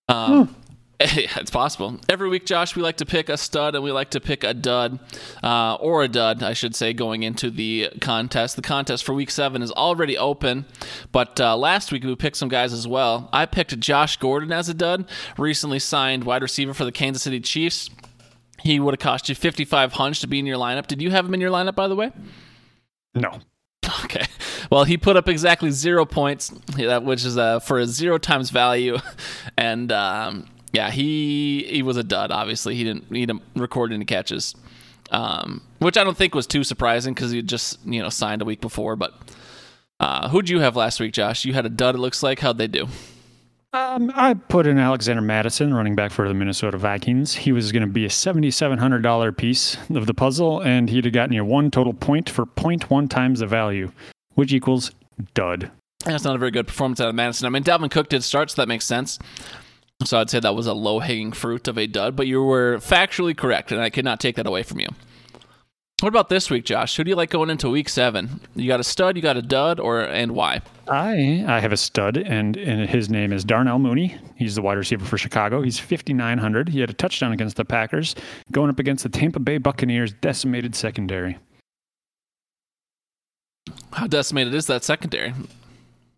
[0.10, 0.54] Um, hmm.
[1.00, 2.00] It's possible.
[2.10, 4.54] Every week, Josh, we like to pick a stud and we like to pick a
[4.54, 5.00] dud,
[5.44, 8.56] uh, or a dud, I should say, going into the contest.
[8.56, 10.66] The contest for week seven is already open,
[11.12, 13.30] but uh, last week we picked some guys as well.
[13.32, 15.06] I picked Josh Gordon as a dud,
[15.38, 17.92] recently signed wide receiver for the Kansas City Chiefs.
[18.64, 20.88] He would have cost you 55 hunch to be in your lineup.
[20.88, 22.12] Did you have him in your lineup, by the way?
[23.14, 23.40] No.
[24.04, 24.26] Okay.
[24.70, 28.98] Well, he put up exactly zero points, which is uh, for a zero times value,
[29.58, 32.32] and um, yeah, he he was a dud.
[32.32, 34.56] Obviously, he didn't he didn't record any catches,
[35.12, 38.46] um, which I don't think was too surprising because he just you know signed a
[38.46, 38.96] week before.
[38.96, 39.14] But
[40.00, 41.46] uh, who'd you have last week, Josh?
[41.46, 41.96] You had a dud.
[41.96, 42.40] It looks like.
[42.40, 42.88] How'd they do?
[43.74, 47.36] Um, I put in Alexander Mattison, running back for the Minnesota Vikings.
[47.36, 51.34] He was going to be a $7,700 piece of the puzzle, and he'd have gotten
[51.34, 53.92] you one total point for 0.1 times the value,
[54.36, 54.92] which equals
[55.34, 55.70] dud.
[56.06, 57.46] That's not a very good performance out of Mattison.
[57.46, 59.20] I mean, Dalvin Cook did start, so that makes sense.
[60.06, 62.78] So I'd say that was a low hanging fruit of a dud, but you were
[62.78, 64.88] factually correct, and I could not take that away from you.
[66.02, 66.96] What about this week, Josh?
[66.96, 68.40] Who do you like going into week seven?
[68.56, 70.62] You got a stud, you got a dud, or and why?
[70.88, 74.16] I I have a stud, and, and his name is Darnell Mooney.
[74.36, 75.64] He's the wide receiver for Chicago.
[75.64, 76.70] He's 5,900.
[76.70, 78.14] He had a touchdown against the Packers,
[78.52, 81.40] going up against the Tampa Bay Buccaneers' decimated secondary.
[83.92, 85.34] How decimated is that secondary?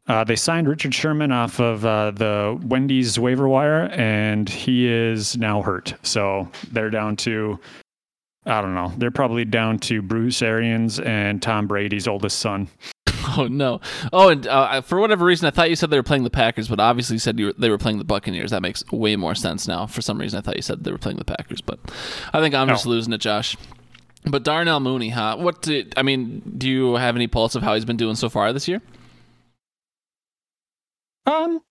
[0.07, 5.37] Uh, they signed Richard Sherman off of uh, the Wendy's waiver wire, and he is
[5.37, 5.93] now hurt.
[6.03, 7.57] So they're down to
[8.45, 8.91] I don't know.
[8.97, 12.69] They're probably down to Bruce Arians and Tom Brady's oldest son.
[13.37, 13.79] Oh no!
[14.11, 16.67] Oh, and uh, for whatever reason, I thought you said they were playing the Packers,
[16.67, 18.49] but obviously you said you were, they were playing the Buccaneers.
[18.49, 19.85] That makes way more sense now.
[19.85, 21.79] For some reason, I thought you said they were playing the Packers, but
[22.33, 23.55] I think I'm just losing it, Josh.
[24.25, 25.35] But Darnell Mooney, huh?
[25.37, 25.61] What?
[25.61, 28.51] Did, I mean, do you have any pulse of how he's been doing so far
[28.51, 28.81] this year?
[31.25, 31.61] Um,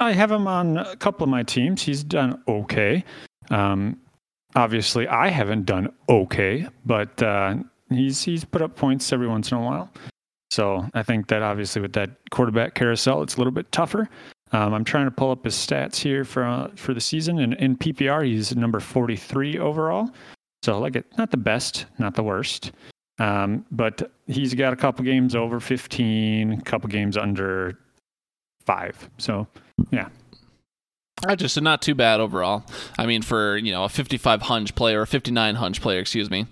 [0.00, 1.82] I have him on a couple of my teams.
[1.82, 3.04] He's done okay.
[3.50, 3.98] Um,
[4.54, 7.56] obviously I haven't done okay, but uh,
[7.90, 9.90] he's he's put up points every once in a while.
[10.50, 14.08] So I think that obviously with that quarterback carousel, it's a little bit tougher.
[14.52, 17.54] Um, I'm trying to pull up his stats here for uh, for the season, and
[17.54, 20.10] in PPR he's number 43 overall.
[20.62, 22.72] So like it, not the best, not the worst,
[23.18, 27.78] um, but he's got a couple games over 15, a couple games under
[28.66, 29.08] five.
[29.18, 29.46] So
[29.90, 30.08] yeah,
[31.26, 32.64] I just not too bad overall.
[32.98, 36.46] I mean, for you know a 55 hunch player, a 59 hunch player, excuse me.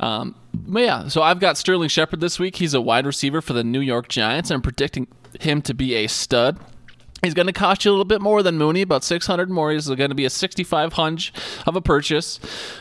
[0.00, 2.56] Um, but yeah, so I've got Sterling Shepard this week.
[2.56, 4.50] He's a wide receiver for the New York Giants.
[4.50, 5.08] I'm predicting
[5.40, 6.58] him to be a stud.
[7.22, 9.72] He's going to cost you a little bit more than Mooney, about 600 more.
[9.72, 11.32] He's going to be a 65 hunch
[11.66, 12.38] of a purchase.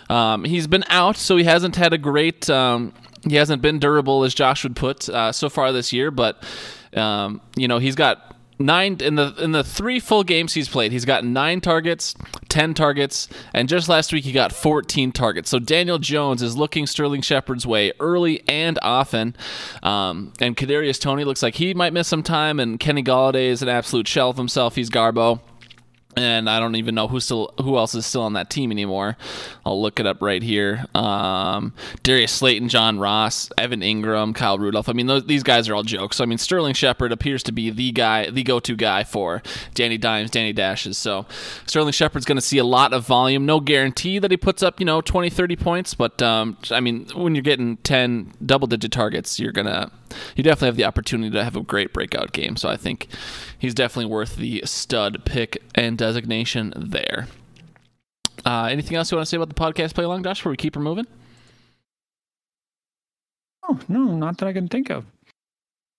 [0.10, 2.50] Um, he's been out, so he hasn't had a great.
[2.50, 2.94] Um,
[3.28, 6.44] he hasn't been durable as Josh would put uh, so far this year, but
[6.96, 10.92] um, you know he's got nine in the in the three full games he's played,
[10.92, 12.16] he's got nine targets,
[12.50, 15.50] ten targets, and just last week he got 14 targets.
[15.50, 19.36] So Daniel Jones is looking Sterling Shepard's way early and often.
[19.82, 23.62] Um, and Kadarius Toney looks like he might miss some time, and Kenny Golladay is
[23.62, 24.76] an absolute shell of himself.
[24.76, 25.40] He's Garbo
[26.16, 29.18] and I don't even know who still who else is still on that team anymore.
[29.66, 30.86] I'll look it up right here.
[30.94, 31.74] Um,
[32.04, 34.90] Darius Slayton, John Ross, Evan Engram, Kyle Rudolph.
[34.90, 36.18] I mean, those, these guys are all jokes.
[36.18, 39.42] So, I mean, Sterling Shepard appears to be the guy, the go-to guy for
[39.74, 40.98] Danny Dimes, Danny Dashes.
[40.98, 41.26] So
[41.66, 43.46] Sterling Shepard's going to see a lot of volume.
[43.46, 47.08] No guarantee that he puts up, you know, 20, 30 points, but um, I mean,
[47.16, 49.92] when you're getting 10 double-digit targets, you're gonna
[50.36, 52.56] you definitely have the opportunity to have a great breakout game.
[52.56, 53.08] So I think
[53.58, 57.28] he's definitely worth the stud pick and designation there.
[58.46, 60.58] Uh, anything else you want to say about the podcast play along, Josh, before we
[60.58, 61.08] keep her moving?
[63.64, 65.06] Oh, no, not that I can think of.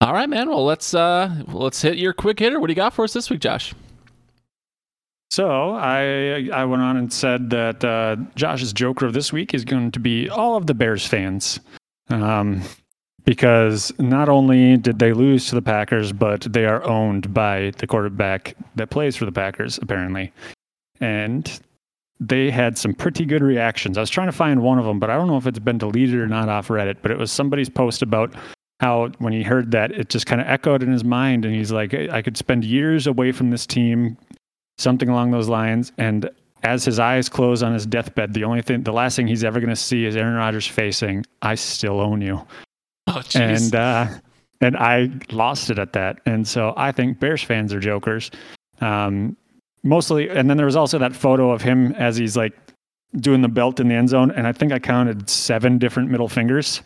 [0.00, 0.50] All right, man.
[0.50, 2.60] Well, let's uh let's hit your quick hitter.
[2.60, 3.72] What do you got for us this week, Josh?
[5.30, 9.64] So I I went on and said that uh, Josh's Joker of this week is
[9.64, 11.58] going to be all of the Bears fans,
[12.10, 12.60] um,
[13.24, 17.86] because not only did they lose to the Packers, but they are owned by the
[17.86, 20.32] quarterback that plays for the Packers apparently,
[21.00, 21.60] and
[22.20, 23.98] they had some pretty good reactions.
[23.98, 25.78] I was trying to find one of them, but I don't know if it's been
[25.78, 26.98] deleted or not off Reddit.
[27.02, 28.32] But it was somebody's post about
[28.80, 31.72] how when he heard that, it just kind of echoed in his mind, and he's
[31.72, 34.16] like, I could spend years away from this team
[34.78, 35.92] something along those lines.
[35.98, 36.30] And
[36.62, 39.58] as his eyes close on his deathbed, the only thing, the last thing he's ever
[39.58, 42.46] going to see is Aaron Rodgers facing, "I still own you,"
[43.06, 43.64] Oh, jeez.
[43.66, 44.06] and uh,
[44.60, 46.20] and I lost it at that.
[46.24, 48.30] And so I think Bears fans are jokers,
[48.80, 49.36] um,
[49.82, 50.30] mostly.
[50.30, 52.54] And then there was also that photo of him as he's like
[53.16, 56.28] doing the belt in the end zone, and I think I counted seven different middle
[56.28, 56.82] fingers.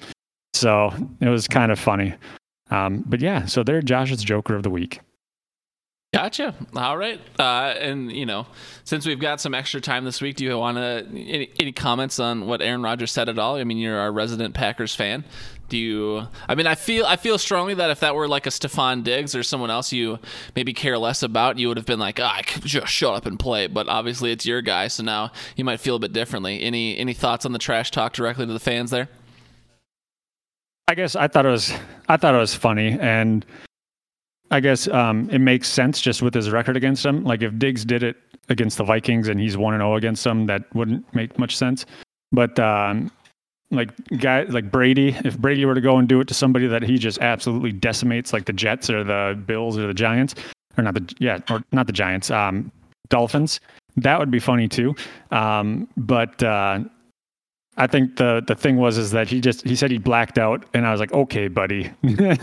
[0.55, 2.15] So it was kind of funny.
[2.71, 5.01] Um, but yeah, so they're Josh's Joker of the week.
[6.15, 6.55] Gotcha.
[6.75, 7.21] All right.
[7.39, 8.47] Uh, and you know,
[8.85, 12.19] since we've got some extra time this week, do you want to any, any comments
[12.19, 13.57] on what Aaron Rodgers said at all?
[13.57, 15.23] I mean, you're our resident Packers fan.
[15.69, 16.27] Do you?
[16.49, 19.35] I mean, I feel I feel strongly that if that were like a Stefon Diggs
[19.35, 20.19] or someone else you
[20.57, 23.27] maybe care less about, you would have been like, ah, I could just shut up
[23.27, 23.67] and play.
[23.67, 26.63] But obviously, it's your guy, so now you might feel a bit differently.
[26.63, 29.09] Any any thoughts on the trash talk directly to the fans there?
[30.89, 31.73] I guess I thought it was
[32.09, 33.45] I thought it was funny, and
[34.51, 37.25] I guess um, it makes sense just with his record against them.
[37.25, 38.17] Like if Diggs did it
[38.49, 41.85] against the Vikings and he's one and zero against them, that wouldn't make much sense.
[42.33, 43.11] But um,
[43.71, 46.83] like guy like Brady, if Brady were to go and do it to somebody that
[46.83, 50.35] he just absolutely decimates, like the Jets or the Bills or the Giants,
[50.77, 52.73] or not the yeah, or not the Giants, um,
[53.09, 53.61] Dolphins,
[53.97, 54.95] that would be funny too.
[55.31, 56.81] Um, but uh,
[57.77, 60.65] I think the the thing was is that he just he said he blacked out,
[60.75, 61.91] and I was like, okay, buddy.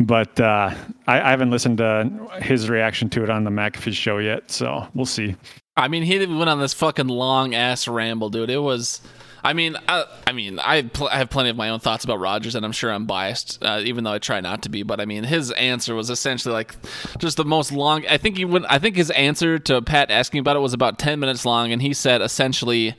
[0.00, 0.74] but uh,
[1.06, 4.86] I, I haven't listened to his reaction to it on the McAfee show yet, so
[4.94, 5.36] we'll see.
[5.76, 8.50] I mean, he went on this fucking long ass ramble, dude.
[8.50, 9.00] It was.
[9.44, 12.20] I mean, I, I mean, I, pl- I have plenty of my own thoughts about
[12.20, 14.82] Rodgers, and I'm sure I'm biased, uh, even though I try not to be.
[14.84, 16.74] But I mean, his answer was essentially like
[17.18, 18.06] just the most long.
[18.06, 18.64] I think he would.
[18.66, 21.82] I think his answer to Pat asking about it was about ten minutes long, and
[21.82, 22.94] he said essentially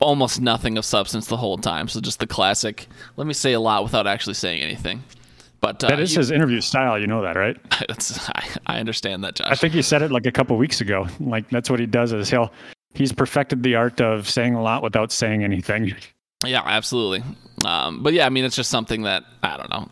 [0.00, 1.88] almost nothing of substance the whole time.
[1.88, 2.86] So just the classic.
[3.16, 5.02] Let me say a lot without actually saying anything.
[5.60, 7.56] But uh, That is you- his interview style, you know that, right?
[8.34, 9.48] I, I understand that, Josh.
[9.50, 11.06] I think he said it like a couple weeks ago.
[11.20, 12.50] Like that's what he does is he'll
[12.94, 15.94] he's perfected the art of saying a lot without saying anything.
[16.44, 17.22] Yeah, absolutely.
[17.64, 19.88] Um, but yeah, I mean, it's just something that I don't know.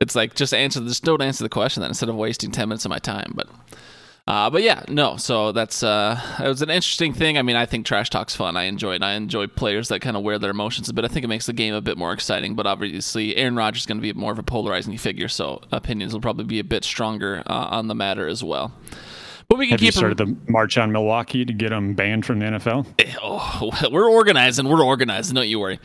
[0.00, 2.84] It's like just answer, just don't answer the question then instead of wasting ten minutes
[2.84, 3.32] of my time.
[3.34, 3.48] But,
[4.26, 5.16] uh, but yeah, no.
[5.16, 7.38] So that's uh, it was an interesting thing.
[7.38, 8.56] I mean, I think trash talk's fun.
[8.56, 9.02] I enjoy it.
[9.02, 11.04] I enjoy players that kind of wear their emotions a bit.
[11.04, 12.54] I think it makes the game a bit more exciting.
[12.54, 16.12] But obviously, Aaron Rodgers is going to be more of a polarizing figure, so opinions
[16.12, 18.72] will probably be a bit stronger uh, on the matter as well.
[19.48, 21.94] But we can Have you keep 'em- started the march on Milwaukee to get them
[21.94, 22.86] banned from the NFL?
[23.22, 24.68] Oh, we're organizing.
[24.68, 25.34] We're organizing.
[25.34, 25.78] Don't you worry.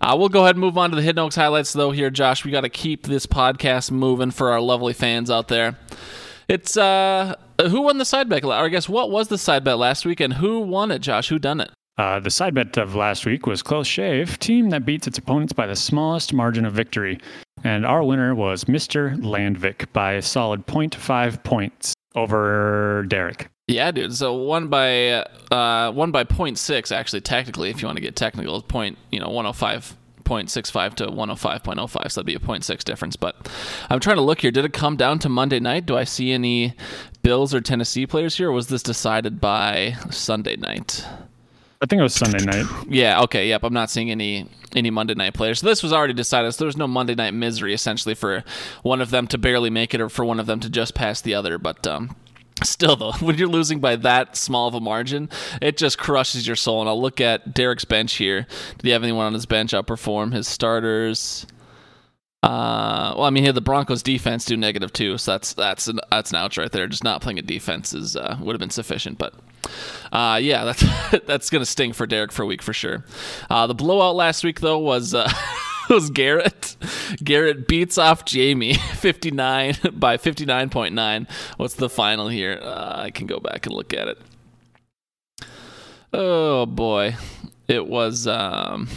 [0.00, 1.90] Uh, we'll go ahead and move on to the Hidden Oaks highlights, though.
[1.90, 5.76] Here, Josh, we got to keep this podcast moving for our lovely fans out there.
[6.48, 8.44] It's uh, who won the side bet?
[8.44, 11.28] Or I guess what was the side bet last week, and who won it, Josh?
[11.28, 11.70] Who done it?
[11.98, 15.52] Uh, the side bet of last week was close shave, team that beats its opponents
[15.52, 17.18] by the smallest margin of victory.
[17.64, 19.16] And our winner was Mr.
[19.20, 23.50] Landvik by a solid 0.5 points over Derek.
[23.66, 24.14] Yeah, dude.
[24.14, 28.16] So one by uh, one by point six, actually, technically, if you want to get
[28.16, 31.78] technical, point you know one hundred five point six five to one hundred five point
[31.78, 32.10] oh five.
[32.10, 33.16] So that'd be a point six difference.
[33.16, 33.48] But
[33.90, 34.50] I'm trying to look here.
[34.50, 35.84] Did it come down to Monday night?
[35.84, 36.74] Do I see any
[37.22, 38.48] Bills or Tennessee players here?
[38.48, 41.04] Or was this decided by Sunday night?
[41.80, 42.66] I think it was Sunday night.
[42.88, 43.22] Yeah.
[43.22, 43.48] Okay.
[43.48, 43.62] Yep.
[43.62, 45.60] I'm not seeing any any Monday night players.
[45.60, 46.52] So this was already decided.
[46.52, 48.44] So there was no Monday night misery essentially for
[48.82, 51.20] one of them to barely make it or for one of them to just pass
[51.20, 51.56] the other.
[51.56, 52.16] But um,
[52.64, 55.28] still, though, when you're losing by that small of a margin,
[55.62, 56.80] it just crushes your soul.
[56.80, 58.46] And I'll look at Derek's bench here.
[58.78, 61.46] Did he have anyone on his bench outperform his starters?
[62.42, 65.88] Uh, well, I mean, he had the Broncos defense do negative two, so that's that's
[65.88, 66.86] an that's an ouch right there.
[66.86, 69.34] Just not playing a defense is uh, would have been sufficient, but
[70.12, 70.84] uh, yeah, that's
[71.26, 73.04] that's gonna sting for Derek for a week for sure.
[73.50, 75.28] Uh, the blowout last week though was uh,
[75.90, 76.76] was Garrett.
[77.24, 81.26] Garrett beats off Jamie fifty nine by fifty nine point nine.
[81.56, 82.60] What's the final here?
[82.62, 84.18] Uh, I can go back and look at it.
[86.12, 87.16] Oh boy,
[87.66, 88.28] it was.
[88.28, 88.88] Um,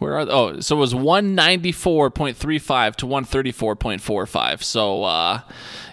[0.00, 5.40] where are oh so it was 194.35 to 134.45 so uh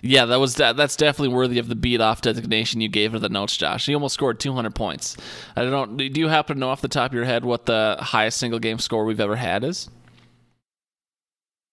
[0.02, 3.20] yeah that was that that's definitely worthy of the beat off designation you gave her
[3.20, 5.16] the notes josh he almost scored 200 points
[5.56, 7.96] i don't do you happen to know off the top of your head what the
[8.00, 9.88] highest single game score we've ever had is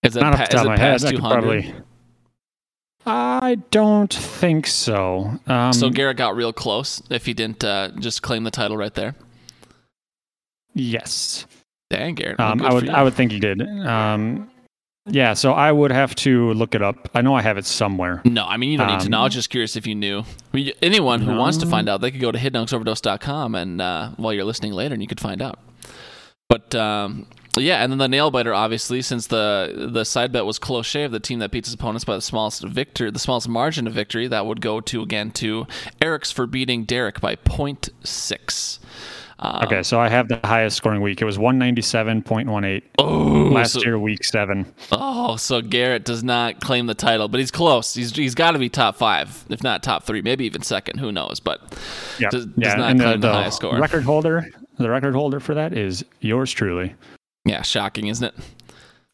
[0.02, 1.00] Is it, Not off pa- the top is of it my head.
[1.00, 1.32] past 200?
[1.32, 1.74] probably.
[3.06, 5.38] I don't think so.
[5.46, 8.94] Um, so Garrett got real close if he didn't uh, just claim the title right
[8.94, 9.14] there.
[10.74, 11.44] yes,
[11.96, 12.40] Dang, Garrett.
[12.40, 12.88] um, I would.
[12.88, 13.60] I would think he did.
[13.62, 14.50] Um,
[15.06, 17.10] yeah, so I would have to look it up.
[17.14, 18.22] I know I have it somewhere.
[18.24, 19.18] No, I mean you don't need to know.
[19.18, 20.24] I Um, was just curious if you knew.
[20.52, 24.32] We, anyone who wants to find out, they could go to hiddenoaksoverdose.com and uh, while
[24.32, 25.58] you're listening later, and you could find out.
[26.48, 27.26] But um,
[27.58, 31.10] yeah, and then the nail biter, obviously, since the the side bet was close shave,
[31.10, 34.26] the team that beats its opponents by the smallest victor, the smallest margin of victory,
[34.28, 35.66] that would go to again to
[36.00, 38.78] Eric's for beating Derek by 0.6.
[39.38, 41.20] Um, Okay, so I have the highest scoring week.
[41.20, 43.04] It was 197.18 Oh,
[43.52, 44.72] last so- year, week seven.
[44.92, 47.94] Oh, so Garrett does not claim the title, but he's close.
[47.94, 50.98] He's he's got to be top five, if not top three, maybe even second.
[50.98, 51.40] Who knows?
[51.40, 51.60] But
[52.18, 53.78] Yeah, does, does not and claim the, the, the highest score.
[53.78, 54.46] record holder,
[54.78, 56.94] the record holder for that is yours truly.
[57.44, 58.34] Yeah, shocking, isn't it?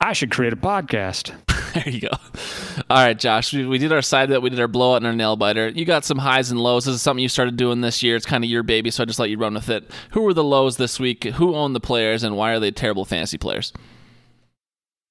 [0.00, 1.32] I should create a podcast.
[1.74, 2.08] There you go.
[2.90, 5.12] All right, Josh, we, we did our side bet, we did our blowout and our
[5.12, 5.68] nail biter.
[5.68, 6.84] You got some highs and lows.
[6.84, 8.16] This is something you started doing this year.
[8.16, 9.88] It's kind of your baby, so I just let you run with it.
[10.10, 11.24] Who were the lows this week?
[11.24, 13.72] Who owned the players, and why are they terrible fantasy players?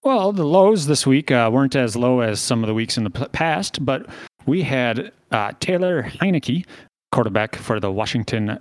[0.04, 3.04] Well, the lows this week uh, weren't as low as some of the weeks in
[3.04, 4.08] the past, but
[4.46, 6.66] we had uh, Taylor Heinicke,
[7.12, 8.60] quarterback for the Washington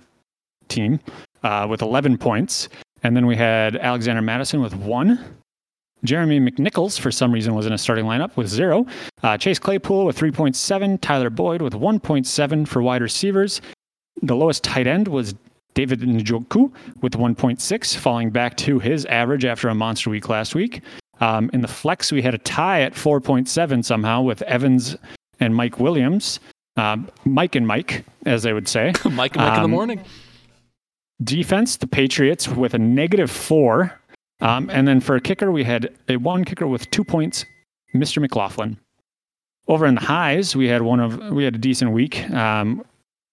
[0.67, 0.99] team,
[1.43, 2.69] uh, with 11 points.
[3.03, 5.38] And then we had Alexander Mattison with one.
[6.03, 8.85] Jeremy McNichols, for some reason, was in a starting lineup with zero.
[9.21, 10.99] Uh, Chase Claypool with 3.7.
[11.01, 13.61] Tyler Boyd with 1.7 for wide receivers.
[14.21, 15.35] The lowest tight end was
[15.73, 20.81] David Njoku with 1.6, falling back to his average after a monster week last week.
[21.21, 24.95] Um, in the flex, we had a tie at 4.7 somehow with Evans
[25.41, 26.39] and Mike Williams.
[26.77, 28.93] Um, Mike and Mike, as they would say.
[29.03, 30.01] Mike and Mike in the Um, morning.
[31.21, 33.98] Defense, the Patriots with a negative four.
[34.41, 37.45] Um, and then for a kicker, we had a one kicker with two points,
[37.93, 38.21] Mr.
[38.21, 38.77] McLaughlin.
[39.67, 42.29] Over in the highs, we had one of we had a decent week.
[42.31, 42.83] Um,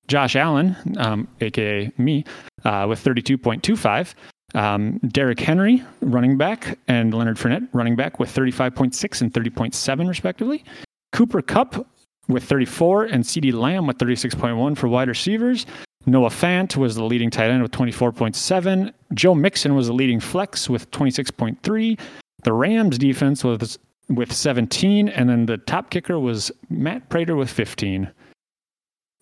[0.08, 2.24] Josh Allen, um, aka me,
[2.64, 4.14] uh, with 32.25.
[4.54, 5.00] Um,
[5.38, 10.64] Henry, running back, and Leonard Fournette, running back, with 35.6 and 30.7 respectively.
[11.12, 11.86] Cooper Kupp
[12.28, 15.66] with 34, and CeeDee Lamb with 36.1 for wide receivers.
[16.06, 18.92] Noah Fant was the leading tight end with 24.7.
[19.12, 21.98] Joe Mixon was the leading flex with 26.3.
[22.44, 27.50] The Rams defense was with 17, and then the top kicker was Matt Prater with
[27.50, 28.10] 15.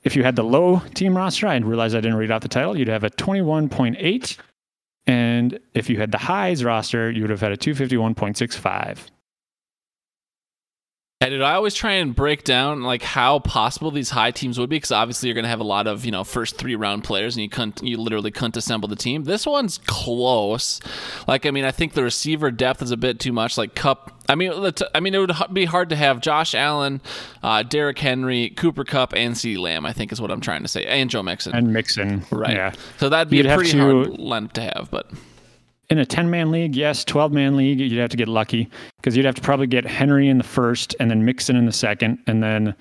[0.02, 2.76] If you had the low team roster, I realized I didn't read out the title,
[2.76, 4.36] you'd have a 21.8.
[5.06, 8.98] And if you had the highs roster, you would have had a 251.65.
[11.22, 14.68] Yeah, dude, I always try and break down like how possible these high teams would
[14.68, 17.02] be because obviously you're going to have a lot of you know first three round
[17.02, 19.24] players and you you literally couldn't assemble the team.
[19.24, 20.80] This one's close.
[21.26, 23.56] Like I mean, I think the receiver depth is a bit too much.
[23.56, 24.52] Like Kupp, I mean,
[24.94, 27.00] I mean it would be hard to have Josh Allen,
[27.42, 29.56] uh, Derrick Henry, Cooper Kupp, and C.
[29.56, 29.86] Lamb.
[29.86, 31.54] I think is what I'm trying to say, and Joe Mixon.
[31.54, 32.22] And Mixon.
[32.32, 32.54] right.
[32.54, 32.72] Yeah.
[32.98, 35.10] So that'd be You'd a pretty to- hard lineup to have, but.
[35.94, 39.16] In a 10 man league, yes, 12 man league, you'd have to get lucky because
[39.16, 42.18] you'd have to probably get Henry in the first and then Mixon in the second.
[42.26, 42.74] And then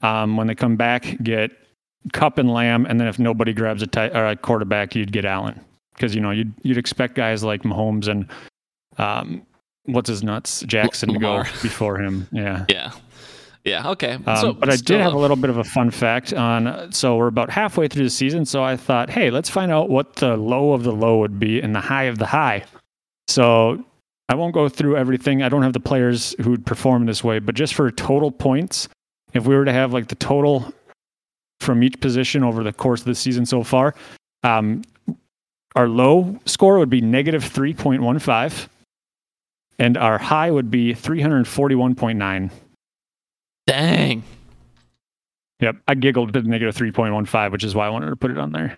[0.00, 1.52] um, when they come back, get
[2.12, 2.84] Kupp and Lamb.
[2.84, 5.60] And then if nobody grabs a, tight, or a quarterback, you'd get Allen
[5.94, 8.26] because, you know, you'd, you'd expect guys like Mahomes and
[8.98, 9.46] um,
[9.84, 12.26] what's his nuts, Jackson to go before him.
[12.32, 12.64] Yeah.
[12.68, 12.90] Yeah.
[13.66, 13.90] Yeah.
[13.90, 14.16] Okay.
[14.26, 16.92] Um, so, but I did have a little bit of a fun fact on.
[16.92, 18.46] So we're about halfway through the season.
[18.46, 21.60] So I thought, hey, let's find out what the low of the low would be
[21.60, 22.64] and the high of the high.
[23.26, 23.84] So
[24.28, 25.42] I won't go through everything.
[25.42, 28.88] I don't have the players who would perform this way, but just for total points,
[29.34, 30.72] if we were to have like the total
[31.58, 33.96] from each position over the course of the season so far,
[34.44, 34.82] um,
[35.74, 38.68] our low score would be negative 3.15,
[39.80, 42.50] and our high would be 341.9.
[43.66, 44.22] Dang.
[45.60, 48.52] Yep, I giggled at negative 3.15, which is why I wanted to put it on
[48.52, 48.76] there.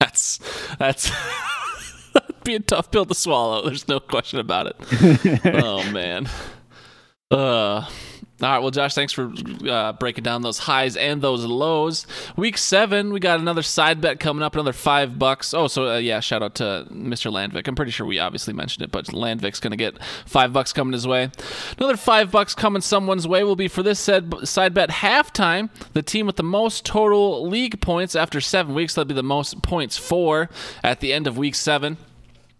[0.00, 0.38] That's
[0.78, 1.10] that's
[2.12, 3.64] that'd be a tough pill to swallow.
[3.64, 5.40] There's no question about it.
[5.62, 6.28] oh man.
[7.30, 7.88] Uh
[8.40, 9.32] all right, well, Josh, thanks for
[9.68, 12.06] uh, breaking down those highs and those lows.
[12.36, 15.52] Week seven, we got another side bet coming up, another five bucks.
[15.52, 17.32] Oh, so uh, yeah, shout out to Mr.
[17.32, 17.66] Landvik.
[17.66, 20.92] I'm pretty sure we obviously mentioned it, but Landvik's going to get five bucks coming
[20.92, 21.32] his way.
[21.78, 25.68] Another five bucks coming someone's way will be for this said side bet halftime.
[25.94, 29.62] The team with the most total league points after seven weeks, that'll be the most
[29.62, 30.48] points for
[30.84, 31.96] at the end of week seven.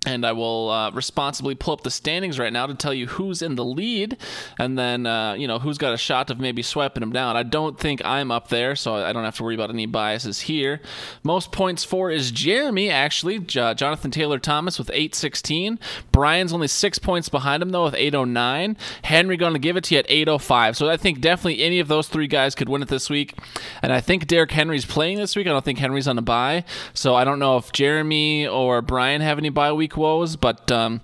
[0.09, 3.43] And I will uh, responsibly pull up the standings right now to tell you who's
[3.43, 4.17] in the lead,
[4.59, 7.37] and then uh, you know who's got a shot of maybe swiping them down.
[7.37, 10.41] I don't think I'm up there, so I don't have to worry about any biases
[10.41, 10.81] here.
[11.23, 15.79] Most points for is Jeremy actually, J- Jonathan Taylor Thomas with 816.
[16.11, 18.79] Brian's only six points behind him though with 809.
[19.05, 20.75] Henry going to give it to you at 805.
[20.79, 23.35] So I think definitely any of those three guys could win it this week,
[23.83, 25.47] and I think Derrick Henry's playing this week.
[25.47, 29.21] I don't think Henry's on a bye, so I don't know if Jeremy or Brian
[29.21, 31.03] have any bye week woes, but um,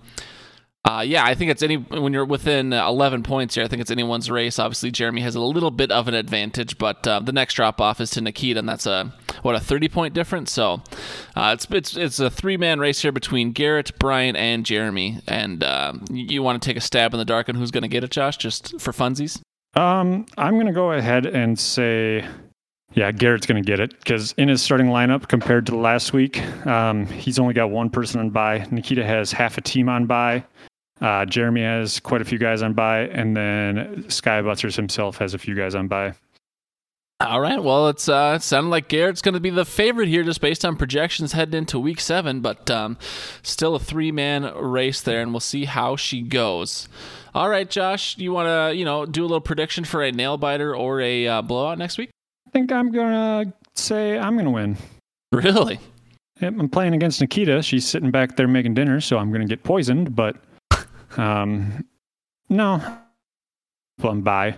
[0.85, 3.65] uh, yeah, I think it's any when you're within 11 points here.
[3.65, 4.59] I think it's anyone's race.
[4.59, 8.03] Obviously, Jeremy has a little bit of an advantage, but uh, the next drop off
[8.03, 10.53] is to Nikita, and that's a what a 30 point difference.
[10.53, 10.83] So
[11.35, 15.21] uh, it's it's it's a three man race here between Garrett, Brian, and Jeremy.
[15.27, 17.89] And uh, you want to take a stab in the dark on who's going to
[17.89, 19.41] get it, Josh, just for funsies?
[19.75, 22.27] Um, I'm going to go ahead and say
[22.93, 26.45] yeah, Garrett's going to get it because in his starting lineup compared to last week,
[26.67, 28.67] um, he's only got one person on bye.
[28.71, 30.45] Nikita has half a team on bye.
[31.01, 35.35] Uh, Jeremy has quite a few guys on bye, and then Sky Butters himself has
[35.35, 36.15] a few guys on bye.
[37.21, 37.63] All right.
[37.63, 40.65] Well, it's uh, it sounded like Garrett's going to be the favorite here, just based
[40.65, 42.41] on projections heading into Week Seven.
[42.41, 42.99] But um,
[43.43, 46.89] still a three-man race there, and we'll see how she goes.
[47.35, 50.37] All right, Josh, you want to you know do a little prediction for a nail
[50.37, 52.11] biter or a uh, blowout next week?
[52.55, 54.77] Think I'm gonna say I'm gonna win.
[55.33, 55.81] Really?
[56.41, 57.63] Yep, I'm playing against Nikita.
[57.63, 60.15] She's sitting back there making dinner, so I'm gonna get poisoned.
[60.15, 60.37] But
[61.17, 61.85] um,
[62.49, 62.81] no,
[64.01, 64.57] well, I'm by.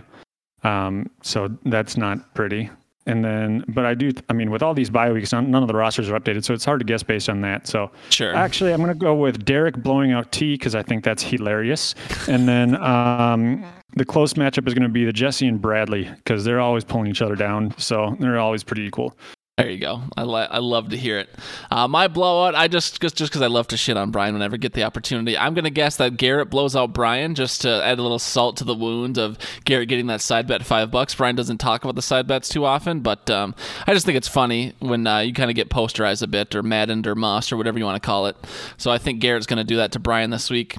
[0.63, 2.69] Um, so that's not pretty.
[3.07, 5.73] And then, but I do, I mean, with all these bye weeks, none of the
[5.73, 7.65] rosters are updated, so it's hard to guess based on that.
[7.65, 8.35] So, sure.
[8.35, 11.95] Actually, I'm going to go with Derek blowing out T because I think that's hilarious.
[12.27, 16.43] And then um, the close matchup is going to be the Jesse and Bradley because
[16.43, 17.73] they're always pulling each other down.
[17.77, 19.17] So they're always pretty equal.
[19.57, 20.03] There you go.
[20.15, 21.29] I I love to hear it.
[21.71, 24.53] Uh, my blowout, I just just just because I love to shit on Brian whenever
[24.53, 25.35] I get the opportunity.
[25.35, 28.63] I'm gonna guess that Garrett blows out Brian just to add a little salt to
[28.63, 31.15] the wound of Garrett getting that side bet five bucks.
[31.15, 33.55] Brian doesn't talk about the side bets too often, but um,
[33.87, 36.61] I just think it's funny when uh, you kind of get posterized a bit or
[36.61, 38.35] maddened or mossed or whatever you want to call it.
[38.77, 40.77] So I think Garrett's gonna do that to Brian this week.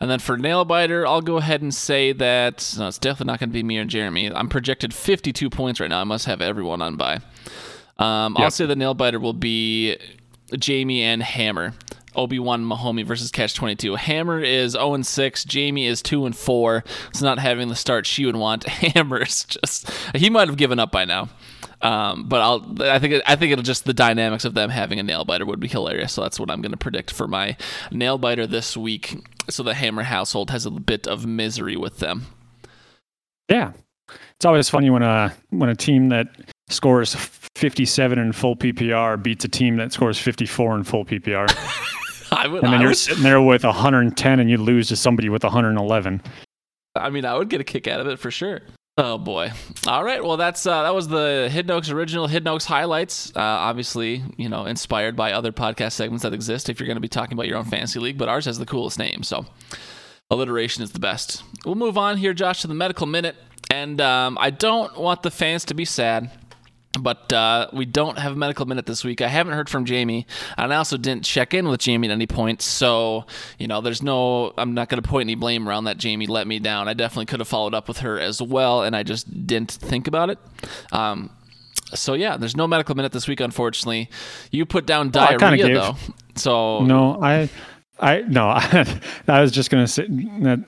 [0.00, 3.38] And then for nail biter, I'll go ahead and say that no, it's definitely not
[3.38, 4.32] going to be me and Jeremy.
[4.32, 6.00] I'm projected 52 points right now.
[6.00, 7.20] I must have everyone on by.
[7.98, 8.44] Um, yep.
[8.44, 9.96] I'll say the nail biter will be
[10.56, 11.74] Jamie and Hammer.
[12.14, 13.94] Obi Wan Mahomey versus Catch 22.
[13.94, 15.44] Hammer is 0 and 6.
[15.44, 16.82] Jamie is 2 and 4.
[17.10, 18.64] It's not having the start she would want.
[18.66, 21.28] Hammer is just, he might have given up by now.
[21.80, 25.04] Um, but I'll, I think, I think it'll just the dynamics of them having a
[25.04, 26.12] nail biter would be hilarious.
[26.12, 27.56] So that's what I'm going to predict for my
[27.92, 29.24] nail biter this week.
[29.48, 32.26] So the Hammer household has a bit of misery with them.
[33.48, 33.72] Yeah,
[34.34, 36.28] it's always funny when a when a team that
[36.68, 37.14] scores
[37.54, 41.48] 57 in full PPR beats a team that scores 54 in full PPR.
[42.32, 44.96] I would, and then I you're would, sitting there with 110 and you lose to
[44.96, 46.22] somebody with 111.
[46.94, 48.60] I mean, I would get a kick out of it for sure.
[48.96, 49.52] Oh boy!
[49.86, 53.30] All right, well that's uh, that was the Hidden Oaks original Hidden Oaks highlights.
[53.34, 56.68] Uh, obviously, you know, inspired by other podcast segments that exist.
[56.68, 58.66] If you're going to be talking about your own fantasy league, but ours has the
[58.66, 59.46] coolest name, so
[60.30, 61.44] alliteration is the best.
[61.64, 63.36] We'll move on here, Josh, to the medical minute,
[63.70, 66.32] and um, I don't want the fans to be sad
[67.02, 69.20] but uh, we don't have a medical minute this week.
[69.20, 70.26] I haven't heard from Jamie,
[70.56, 72.62] and I also didn't check in with Jamie at any point.
[72.62, 73.26] So,
[73.58, 76.46] you know, there's no, I'm not going to point any blame around that Jamie let
[76.46, 76.88] me down.
[76.88, 80.06] I definitely could have followed up with her as well, and I just didn't think
[80.06, 80.38] about it.
[80.92, 81.30] Um,
[81.94, 84.10] so yeah, there's no medical minute this week, unfortunately.
[84.50, 85.96] You put down diarrhea though.
[86.34, 87.48] So no, I
[88.00, 88.48] I no,
[89.28, 90.06] I, was just going to say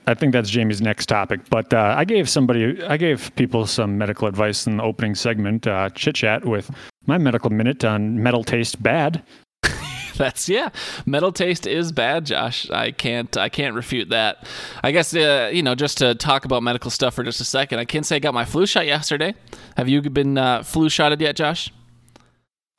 [0.07, 1.41] I think that's Jamie's next topic.
[1.49, 5.67] But uh, I gave somebody, I gave people some medical advice in the opening segment,
[5.67, 6.69] uh, chit chat with
[7.05, 9.23] my medical minute on metal taste bad.
[10.17, 10.69] that's yeah,
[11.05, 12.69] metal taste is bad, Josh.
[12.69, 14.47] I can't, I can't refute that.
[14.83, 17.79] I guess uh, you know, just to talk about medical stuff for just a second,
[17.79, 19.35] I can't say I got my flu shot yesterday.
[19.77, 21.71] Have you been uh, flu shotted yet, Josh?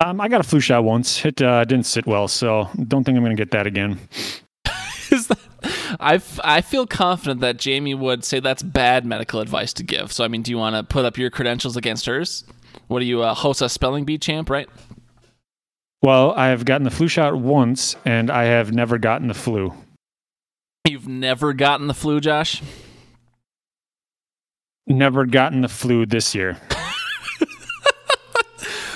[0.00, 1.24] Um, I got a flu shot once.
[1.24, 4.00] It uh, didn't sit well, so don't think I'm going to get that again.
[5.12, 9.82] That, I, f- I feel confident that Jamie would say that's bad medical advice to
[9.82, 10.12] give.
[10.12, 12.44] So, I mean, do you want to put up your credentials against hers?
[12.88, 14.68] What are you, a HOSA spelling bee champ, right?
[16.02, 19.72] Well, I have gotten the flu shot once, and I have never gotten the flu.
[20.88, 22.60] You've never gotten the flu, Josh?
[24.86, 26.58] Never gotten the flu this year.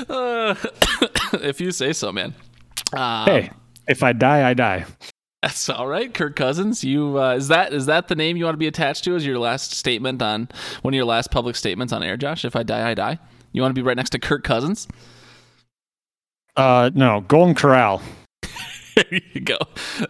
[0.09, 0.55] uh,
[1.35, 2.35] if you say so, man.
[2.93, 3.51] Um, hey,
[3.87, 4.87] if I die, I die.
[5.47, 6.83] That's all right, Kirk Cousins.
[6.83, 9.25] You uh, is that is that the name you want to be attached to as
[9.25, 10.49] your last statement on
[10.83, 12.45] one of your last public statements on air, Josh?
[12.45, 13.21] If I die, I die.
[13.53, 14.89] You want to be right next to Kirk Cousins?
[16.57, 18.03] Uh, no, Golden Corral.
[18.97, 19.59] there you go.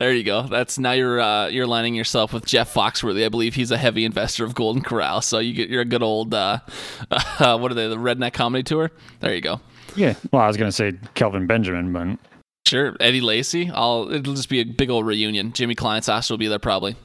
[0.00, 0.44] There you go.
[0.44, 3.22] That's now you're uh, you're aligning yourself with Jeff Foxworthy.
[3.22, 5.20] I believe he's a heavy investor of Golden Corral.
[5.20, 6.60] So you get you're a good old uh,
[7.10, 7.88] uh, what are they?
[7.88, 8.90] The Redneck Comedy Tour.
[9.20, 9.60] There you go.
[9.96, 10.14] Yeah.
[10.32, 12.18] Well, I was gonna say Kelvin Benjamin, but
[12.66, 13.70] sure, Eddie Lacy.
[13.72, 15.52] I'll it'll just be a big old reunion.
[15.52, 16.96] Jimmy Kleinsass will be there probably.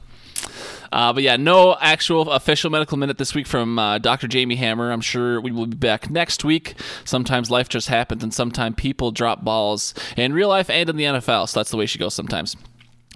[0.92, 4.28] Uh, but yeah, no actual official medical minute this week from uh, Dr.
[4.28, 4.92] Jamie Hammer.
[4.92, 6.74] I'm sure we will be back next week.
[7.04, 11.04] Sometimes life just happens, and sometimes people drop balls in real life and in the
[11.04, 11.48] NFL.
[11.48, 12.56] So that's the way she goes sometimes.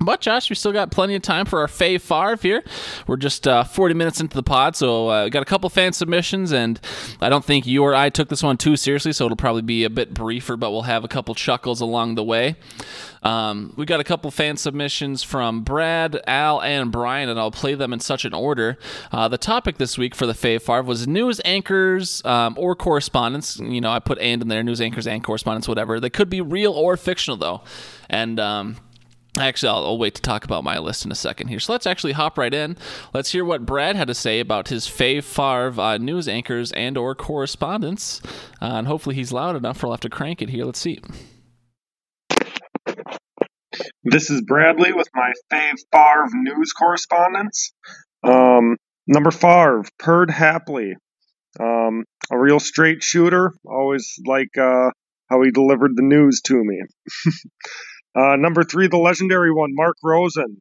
[0.01, 2.62] But Josh, we still got plenty of time for our fave Favre here.
[3.07, 6.53] We're just uh, 40 minutes into the pod, so uh, got a couple fan submissions,
[6.53, 6.78] and
[7.20, 9.84] I don't think you or I took this one too seriously, so it'll probably be
[9.84, 12.57] a bit briefer, but we'll have a couple chuckles along the way.
[13.22, 17.74] Um, we got a couple fan submissions from Brad, Al, and Brian, and I'll play
[17.74, 18.78] them in such an order.
[19.11, 23.59] Uh, the topic this week for the Fave Favre was news anchors um, or correspondents.
[23.59, 25.99] You know, I put and in there, news anchors and correspondents, whatever.
[25.99, 27.62] They could be real or fictional, though.
[28.09, 28.76] And um,
[29.39, 31.61] Actually, I'll, I'll, wait to talk about my list in a second here.
[31.61, 32.76] So let's actually hop right in.
[33.12, 36.97] Let's hear what Brad had to say about his Fave Favre uh, news anchors and
[36.97, 38.22] or correspondents.
[38.62, 40.64] Uh, and hopefully he's loud enough I'll have to crank it here.
[40.64, 41.01] Let's see.
[44.05, 47.72] This is Bradley with my Fave Favre news correspondence.
[48.22, 48.76] Um,
[49.07, 50.95] number five, Perd Hapley.
[51.61, 53.53] Um, a real straight shooter.
[53.66, 54.91] Always like uh,
[55.28, 56.80] how he delivered the news to me.
[58.17, 60.61] uh, number three, the legendary one, Mark Rosen.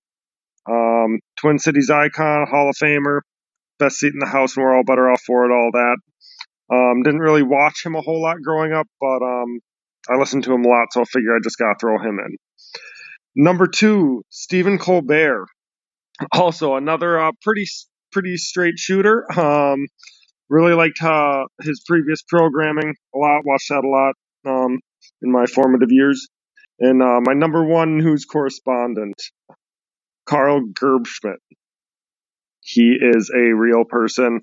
[0.68, 3.22] Um, Twin Cities icon, Hall of Famer,
[3.78, 5.98] best seat in the house, and we're all better off for it, all that.
[6.74, 9.60] Um, didn't really watch him a whole lot growing up, but um,
[10.10, 12.38] I listened to him a lot, so I figure I just gotta throw him in.
[13.36, 15.46] Number two, Stephen Colbert.
[16.32, 17.66] Also, another uh, pretty
[18.12, 19.26] pretty straight shooter.
[19.38, 19.86] Um,
[20.50, 23.42] really liked uh, his previous programming a lot.
[23.44, 24.14] Watched that a lot
[24.46, 24.80] um,
[25.22, 26.28] in my formative years.
[26.80, 29.22] And uh, my number one news correspondent,
[30.26, 31.38] Carl Gerbschmidt.
[32.62, 34.42] He is a real person.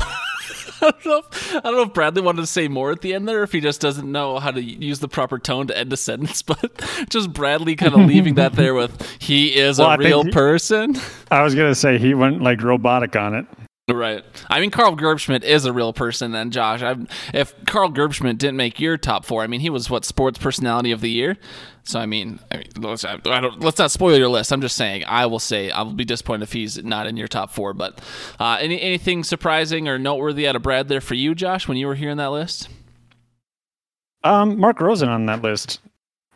[0.00, 1.18] I don't know.
[1.18, 3.52] If, I don't know if Bradley wanted to say more at the end there, if
[3.52, 6.42] he just doesn't know how to use the proper tone to end a sentence.
[6.48, 10.30] But just Bradley kind of leaving that there with "he is well, a real he,
[10.30, 10.96] person."
[11.30, 13.46] I was gonna say he went like robotic on it.
[13.88, 14.22] Right.
[14.50, 16.34] I mean, Carl Gerbschmidt is a real person.
[16.34, 16.96] And Josh, I,
[17.32, 20.92] if Carl Gerbschmidt didn't make your top four, I mean, he was what sports personality
[20.92, 21.38] of the year.
[21.84, 24.52] So I mean, I mean let's, I let's not spoil your list.
[24.52, 25.04] I'm just saying.
[25.06, 27.72] I will say I will be disappointed if he's not in your top four.
[27.72, 27.98] But
[28.38, 31.86] uh, any anything surprising or noteworthy out of Brad there for you, Josh, when you
[31.86, 32.68] were hearing that list?
[34.22, 35.80] Um, Mark Rosen on that list.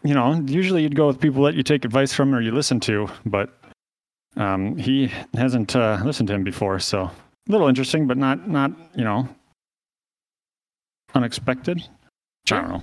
[0.02, 2.80] You know, usually you'd go with people that you take advice from or you listen
[2.80, 3.50] to, but
[4.38, 7.10] um, he hasn't uh, listened to him before, so
[7.48, 9.28] little interesting, but not not you know
[11.14, 11.86] unexpected.
[12.46, 12.58] Sure.
[12.58, 12.82] I don't know.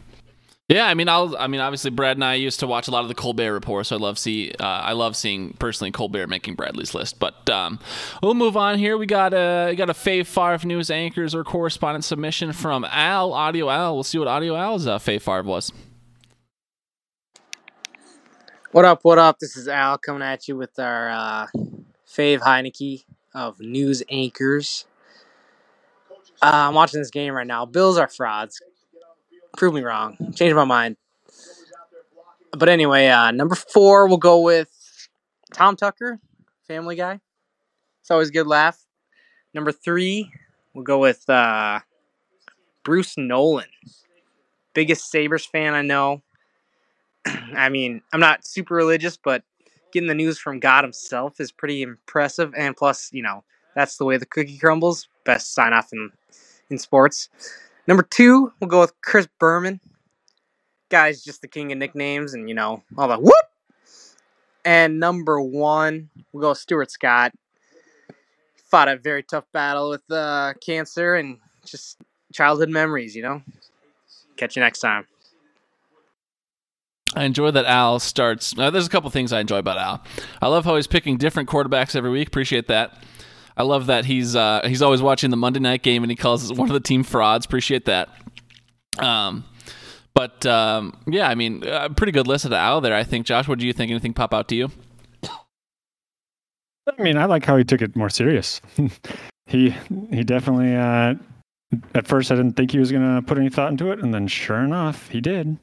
[0.69, 1.35] Yeah, I mean, I'll.
[1.35, 3.87] I mean, obviously, Brad and I used to watch a lot of the Colbert Report,
[3.87, 4.53] so I love see.
[4.59, 7.17] Uh, I love seeing personally Colbert making Bradley's list.
[7.17, 7.79] But um,
[8.21, 8.95] we'll move on here.
[8.95, 13.33] We got a we got a Fave Favre news anchors or correspondent submission from Al
[13.33, 13.95] Audio Al.
[13.95, 15.71] We'll see what Audio Al's uh, Fave Favre was.
[18.71, 18.99] What up?
[19.01, 19.39] What up?
[19.39, 21.47] This is Al coming at you with our uh,
[22.07, 24.85] Fave Heinicke of news anchors.
[26.41, 27.65] Uh, I'm watching this game right now.
[27.65, 28.61] Bills are frauds.
[29.57, 30.17] Prove me wrong.
[30.35, 30.97] Change my mind.
[32.57, 34.69] But anyway, uh, number four, we'll go with
[35.53, 36.19] Tom Tucker,
[36.67, 37.19] Family Guy.
[38.01, 38.79] It's always a good laugh.
[39.53, 40.31] Number three,
[40.73, 41.79] we'll go with uh,
[42.83, 43.67] Bruce Nolan.
[44.73, 46.21] Biggest Sabres fan I know.
[47.25, 49.43] I mean, I'm not super religious, but
[49.91, 52.53] getting the news from God Himself is pretty impressive.
[52.55, 53.43] And plus, you know,
[53.75, 55.07] that's the way the cookie crumbles.
[55.25, 56.11] Best sign off in
[56.69, 57.29] in sports.
[57.87, 59.79] Number two, we'll go with Chris Berman.
[60.89, 63.33] Guy's just the king of nicknames, and you know all the whoop.
[64.65, 67.33] And number one, we'll go with Stuart Scott.
[68.65, 71.97] Fought a very tough battle with uh, cancer and just
[72.33, 73.15] childhood memories.
[73.15, 73.41] You know.
[74.37, 75.05] Catch you next time.
[77.15, 78.57] I enjoy that Al starts.
[78.57, 80.03] Uh, there's a couple things I enjoy about Al.
[80.41, 82.27] I love how he's picking different quarterbacks every week.
[82.27, 83.03] Appreciate that.
[83.57, 86.53] I love that he's uh, he's always watching the Monday night game and he calls
[86.53, 87.45] one of the team frauds.
[87.45, 88.09] Appreciate that.
[88.97, 89.43] Um,
[90.13, 92.95] but um, yeah, I mean, a pretty good list of Al there.
[92.95, 93.25] I think.
[93.25, 93.91] Josh, what do you think?
[93.91, 94.71] Anything pop out to you?
[95.23, 98.61] I mean, I like how he took it more serious.
[99.45, 99.75] he
[100.11, 100.75] he definitely.
[100.75, 101.15] Uh,
[101.93, 104.13] at first, I didn't think he was going to put any thought into it, and
[104.13, 105.57] then sure enough, he did.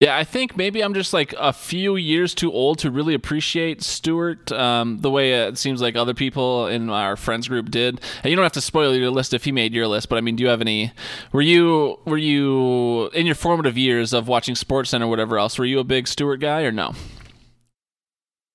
[0.00, 3.82] Yeah, I think maybe I'm just like a few years too old to really appreciate
[3.82, 8.00] Stuart um, the way it seems like other people in our friends group did.
[8.22, 10.22] And you don't have to spoil your list if he made your list, but I
[10.22, 10.92] mean, do you have any?
[11.32, 15.58] Were you were you in your formative years of watching Sports Center or whatever else?
[15.58, 16.94] Were you a big Stuart guy or no?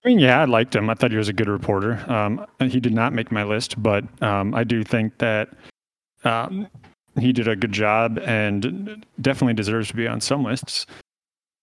[0.04, 0.90] I mean, yeah, I liked him.
[0.90, 2.04] I thought he was a good reporter.
[2.12, 5.50] Um, he did not make my list, but um, I do think that
[6.24, 6.68] um,
[7.20, 10.88] he did a good job and definitely deserves to be on some lists.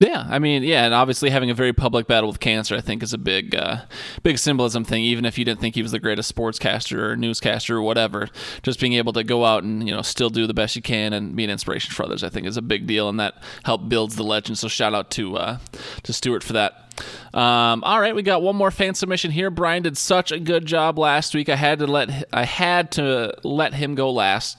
[0.02, 3.04] Yeah, I mean, yeah, and obviously having a very public battle with cancer, I think,
[3.04, 3.82] is a big, uh,
[4.24, 5.04] big symbolism thing.
[5.04, 8.28] Even if you didn't think he was the greatest sportscaster or newscaster or whatever,
[8.64, 11.12] just being able to go out and you know still do the best you can
[11.12, 13.88] and be an inspiration for others, I think, is a big deal, and that help
[13.88, 14.58] builds the legend.
[14.58, 15.58] So shout out to uh,
[16.02, 16.91] to Stuart for that.
[17.34, 19.50] Um, all right, we got one more fan submission here.
[19.50, 21.48] Brian did such a good job last week.
[21.48, 24.58] I had to let I had to let him go last.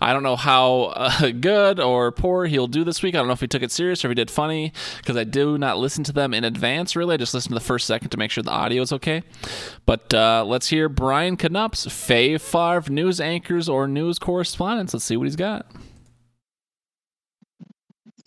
[0.00, 3.14] I don't know how uh, good or poor he'll do this week.
[3.14, 5.24] I don't know if he took it serious or if he did funny because I
[5.24, 6.94] do not listen to them in advance.
[6.94, 9.22] Really, I just listen to the first second to make sure the audio is okay.
[9.86, 14.92] But uh, let's hear Brian Knup's Fave Favre news anchors or news correspondents.
[14.92, 15.66] Let's see what he's got.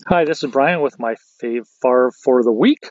[0.06, 2.90] Hi, this is Brian with my Fave Favre for the week.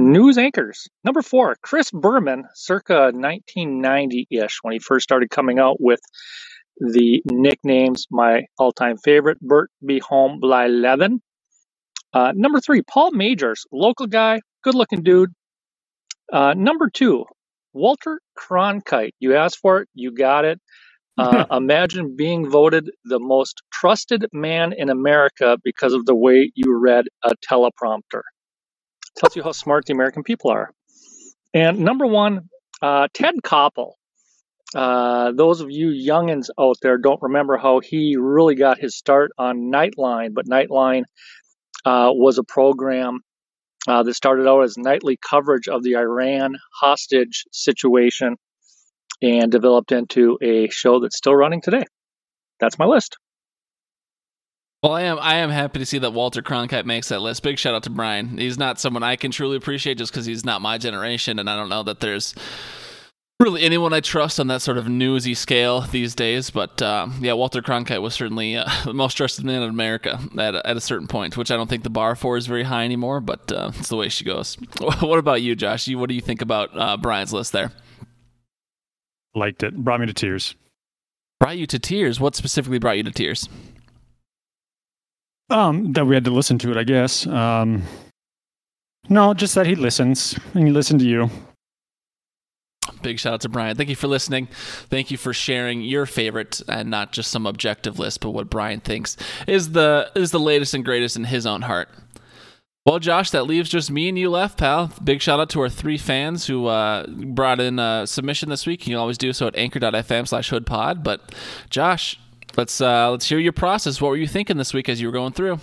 [0.00, 0.88] News anchors.
[1.04, 6.00] Number four, Chris Berman, circa 1990 ish, when he first started coming out with
[6.78, 8.06] the nicknames.
[8.10, 11.20] My all time favorite, Bert Be Home Blyleven.
[12.14, 15.30] Uh, number three, Paul Magers, local guy, good looking dude.
[16.32, 17.26] Uh, number two,
[17.74, 19.12] Walter Cronkite.
[19.20, 20.60] You asked for it, you got it.
[21.18, 26.78] Uh, imagine being voted the most trusted man in America because of the way you
[26.78, 28.22] read a teleprompter
[29.16, 30.72] tells you how smart the American people are.
[31.52, 32.48] And number one,
[32.82, 33.92] uh, Ted Koppel.
[34.72, 39.32] Uh, those of you youngins out there don't remember how he really got his start
[39.36, 41.02] on Nightline, but Nightline
[41.84, 43.20] uh, was a program
[43.88, 48.36] uh, that started out as nightly coverage of the Iran hostage situation
[49.22, 51.84] and developed into a show that's still running today.
[52.60, 53.16] That's my list.
[54.82, 57.42] Well, I am I am happy to see that Walter Cronkite makes that list.
[57.42, 58.38] Big shout out to Brian.
[58.38, 61.56] He's not someone I can truly appreciate just because he's not my generation, and I
[61.56, 62.34] don't know that there's
[63.38, 66.48] really anyone I trust on that sort of newsy scale these days.
[66.48, 70.54] But um, yeah, Walter Cronkite was certainly uh, the most trusted man in America at
[70.54, 72.84] a, at a certain point, which I don't think the bar for is very high
[72.84, 73.20] anymore.
[73.20, 74.54] But uh, it's the way she goes.
[75.00, 75.88] what about you, Josh?
[75.88, 77.70] what do you think about uh, Brian's list there?
[79.34, 79.76] Liked it.
[79.76, 80.54] Brought me to tears.
[81.38, 82.18] Brought you to tears.
[82.18, 83.46] What specifically brought you to tears?
[85.50, 87.26] Um, that we had to listen to it, I guess.
[87.26, 87.82] Um,
[89.08, 91.30] no, just that he listens and he listened to you.
[93.02, 93.76] Big shout out to Brian.
[93.76, 94.48] Thank you for listening.
[94.88, 98.80] Thank you for sharing your favorite and not just some objective list, but what Brian
[98.80, 101.88] thinks is the is the latest and greatest in his own heart.
[102.86, 104.90] Well, Josh, that leaves just me and you left, pal.
[105.04, 108.86] Big shout out to our three fans who uh, brought in a submission this week.
[108.86, 111.04] You can always do so at anchor.fm slash hoodpod.
[111.04, 111.34] But
[111.68, 112.18] Josh,
[112.56, 114.00] Let's uh, let's hear your process.
[114.00, 115.58] What were you thinking this week as you were going through?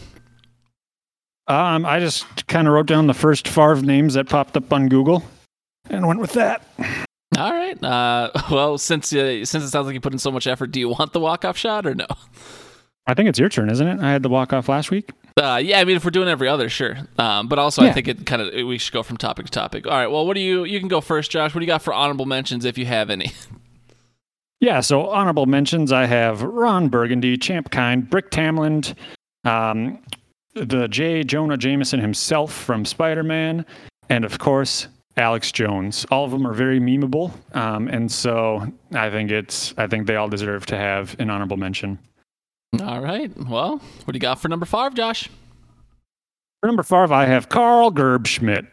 [1.48, 4.90] Um, I just kind of wrote down the first Favre names that popped up on
[4.90, 5.24] Google,
[5.90, 6.64] and went with that.
[7.38, 7.82] All right.
[7.84, 10.80] Uh, well, since uh, since it sounds like you put in so much effort, do
[10.80, 12.08] you want the walk off shot or no?
[13.06, 14.00] I think it's your turn, isn't it?
[14.02, 15.12] I had the walk off last week.
[15.42, 16.98] Uh, yeah, I mean, if we're doing every other, sure.
[17.18, 17.90] Um, but also, yeah.
[17.90, 19.88] I think it kind of we should go from topic to topic.
[19.88, 20.08] All right.
[20.08, 20.66] Well, what do you?
[20.66, 21.54] You can go first, Josh.
[21.54, 23.32] What do you got for honorable mentions, if you have any?
[24.60, 28.96] Yeah, so honorable mentions I have Ron Burgundy, Champ Kind, Brick Tamland,
[29.44, 30.00] um,
[30.56, 31.24] the J.
[31.24, 33.66] Jonah Jameson himself from Spider Man,
[34.10, 36.06] and of course, Alex Jones.
[36.10, 40.16] All of them are very memeable, um, and so I think it's I think they
[40.16, 42.00] all deserve to have an honorable mention.
[42.82, 43.32] All right.
[43.48, 45.30] Well, what do you got for number five, Josh?
[46.62, 48.68] For number five, I have Karl Gerbschmidt.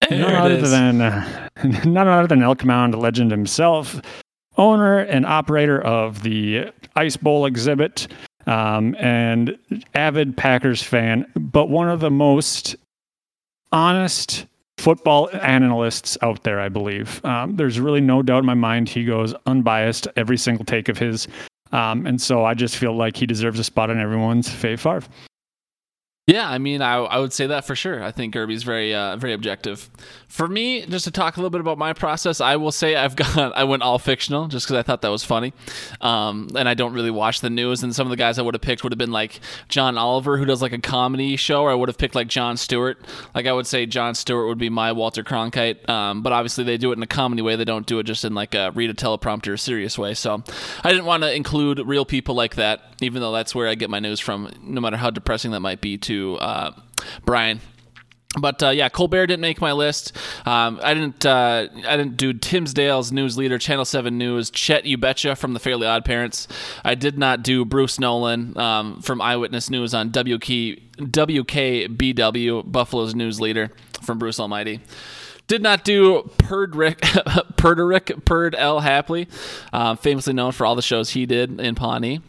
[0.10, 1.48] none other than uh,
[1.84, 4.00] none other than Elk Mound legend himself,
[4.58, 8.08] owner and operator of the Ice Bowl exhibit,
[8.46, 9.56] um, and
[9.94, 12.76] avid Packers fan, but one of the most
[13.72, 14.46] honest
[14.78, 17.24] football analysts out there, I believe.
[17.24, 20.98] Um, there's really no doubt in my mind he goes unbiased every single take of
[20.98, 21.28] his.
[21.72, 25.02] Um, and so I just feel like he deserves a spot on everyone's fave Favre.
[26.28, 28.04] Yeah, I mean, I, I would say that for sure.
[28.04, 29.88] I think Irby's very uh, very objective.
[30.28, 33.16] For me, just to talk a little bit about my process, I will say I've
[33.16, 35.54] got I went all fictional just because I thought that was funny,
[36.02, 37.82] um, and I don't really watch the news.
[37.82, 40.36] And some of the guys I would have picked would have been like John Oliver,
[40.36, 42.98] who does like a comedy show, or I would have picked like Jon Stewart.
[43.34, 46.76] Like I would say Jon Stewart would be my Walter Cronkite, um, but obviously they
[46.76, 47.56] do it in a comedy way.
[47.56, 50.12] They don't do it just in like a read a teleprompter serious way.
[50.12, 50.42] So
[50.84, 53.90] I didn't want to include real people like that, even though that's where I get
[53.90, 56.72] my news from, no matter how depressing that might be to uh,
[57.24, 57.60] Brian.
[58.38, 60.16] But uh, yeah, Colbert didn't make my list.
[60.46, 61.24] Um, I didn't.
[61.24, 65.86] Uh, I didn't do Dimmsdale's news leader, Channel Seven News, Chet Ubetcha from the Fairly
[65.86, 66.46] Odd Parents.
[66.84, 73.40] I did not do Bruce Nolan um, from Eyewitness News on WK, WKBW, Buffalo's news
[73.40, 73.72] leader
[74.02, 74.80] from Bruce Almighty.
[75.46, 76.98] Did not do Perdrick,
[77.56, 78.80] Perderick, Perd L.
[78.82, 79.26] Hapley,
[79.72, 82.20] uh, famously known for all the shows he did in Pawnee.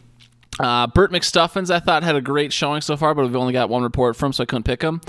[0.58, 3.68] Uh, Burt McStuffins, I thought had a great showing so far, but we've only got
[3.70, 5.00] one report from, so I couldn't pick him.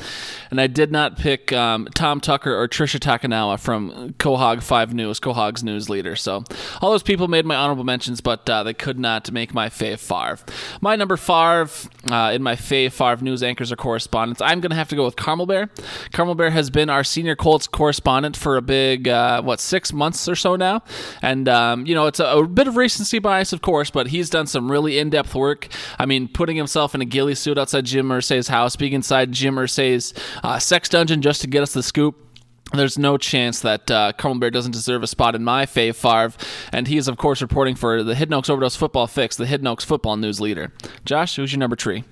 [0.49, 5.19] And I did not pick um, Tom Tucker or Tricia Takanawa from Quahog Five News,
[5.19, 6.15] Quahog's news leader.
[6.15, 6.43] So
[6.79, 9.99] all those people made my honorable mentions, but uh, they could not make my fave
[9.99, 10.45] five.
[10.79, 14.75] My number five uh, in my fave five news anchors or correspondents, I'm going to
[14.77, 15.69] have to go with Carmel Bear.
[16.13, 20.29] Carmel Bear has been our senior Colts correspondent for a big uh, what six months
[20.29, 20.83] or so now,
[21.21, 24.29] and um, you know it's a, a bit of recency bias, of course, but he's
[24.29, 24.97] done some really
[25.35, 25.67] work.
[25.99, 29.55] I mean, putting himself in a ghillie suit outside Jim Irsay's house, being inside Jim
[29.55, 30.13] Irsay's
[30.43, 32.27] uh, sex dungeon just to get us the scoop.
[32.73, 36.37] There's no chance that uh, Carmel Bear doesn't deserve a spot in my fave five,
[36.71, 39.67] and he is, of course, reporting for the Hidden Oaks Overdose Football Fix, the Hidden
[39.67, 40.71] Oaks Football News leader.
[41.03, 42.05] Josh, who's your number three?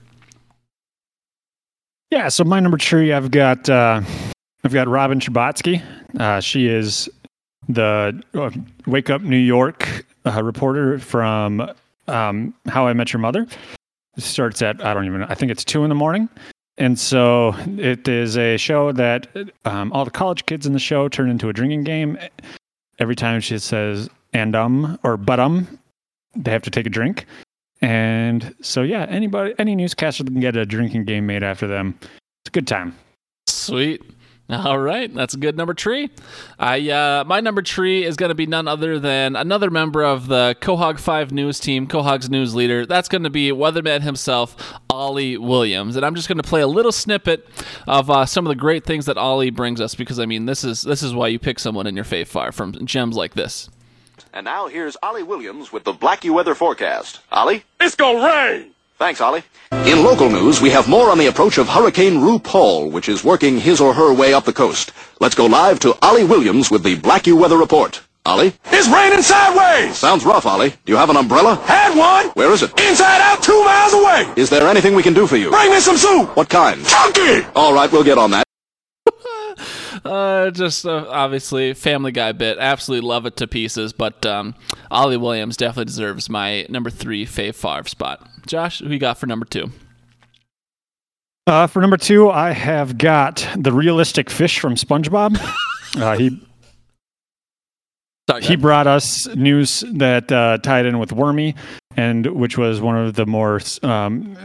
[2.11, 4.01] Yeah, so my number three, I've got uh,
[4.63, 5.81] I've got Robin Scherbatsky.
[6.19, 7.07] Uh, she is
[7.69, 8.49] the uh,
[8.87, 11.71] Wake Up New York uh, reporter from
[12.09, 13.47] um, How I Met Your Mother.
[14.17, 16.27] It starts at I don't even I think it's two in the morning,
[16.77, 19.27] and so it is a show that
[19.65, 22.17] um, all the college kids in the show turn into a drinking game.
[22.99, 25.79] Every time she says and um or but um,
[26.35, 27.25] they have to take a drink.
[27.81, 31.97] And so yeah, anybody any newscaster can get a drinking game made after them.
[32.01, 32.95] It's a good time.
[33.47, 34.03] Sweet.
[34.49, 36.09] All right, that's a good number three.
[36.57, 40.27] I uh, my number three is going to be none other than another member of
[40.27, 42.83] the Quahog Five News team, Quahog's news leader.
[42.83, 46.67] That's going to be Weatherman himself, Ollie Williams, and I'm just going to play a
[46.67, 47.47] little snippet
[47.87, 50.63] of uh, some of the great things that Ollie brings us because I mean this
[50.63, 53.69] is this is why you pick someone in your fave fire from gems like this.
[54.33, 57.19] And now here's Ollie Williams with the Blackie weather forecast.
[57.31, 57.65] Ollie?
[57.79, 58.71] It's gonna rain!
[58.99, 59.43] Thanks, Ollie.
[59.71, 63.57] In local news, we have more on the approach of Hurricane RuPaul, which is working
[63.57, 64.91] his or her way up the coast.
[65.21, 68.01] Let's go live to Ollie Williams with the Blackie weather report.
[68.25, 68.51] Ollie?
[68.65, 69.97] It's raining sideways!
[69.97, 70.71] Sounds rough, Ollie.
[70.71, 71.55] Do you have an umbrella?
[71.63, 72.27] Had one!
[72.31, 72.77] Where is it?
[72.77, 74.33] Inside out, two miles away!
[74.35, 75.49] Is there anything we can do for you?
[75.49, 76.35] Bring me some soup!
[76.35, 76.85] What kind?
[76.85, 77.47] Chunky!
[77.55, 78.48] All right, we'll get on that.
[80.05, 82.57] Uh, just uh, obviously Family Guy bit.
[82.57, 83.93] Absolutely love it to pieces.
[83.93, 84.55] But um,
[84.91, 88.27] Ollie Williams definitely deserves my number three fave five spot.
[88.47, 89.71] Josh, who you got for number two?
[91.47, 95.39] Uh, for number two, I have got the realistic fish from SpongeBob.
[95.97, 96.39] uh, he
[98.29, 101.55] Sorry, he brought us news that uh, tied in with Wormy,
[101.97, 104.37] and which was one of the more um,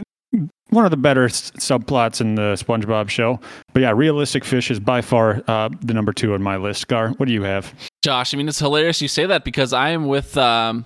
[0.75, 3.39] one of the better s- subplots in the SpongeBob show.
[3.73, 6.87] But yeah, realistic fish is by far uh, the number two on my list.
[6.87, 7.73] Gar, what do you have?
[8.03, 10.37] Josh, I mean, it's hilarious you say that because I am with.
[10.37, 10.85] Um,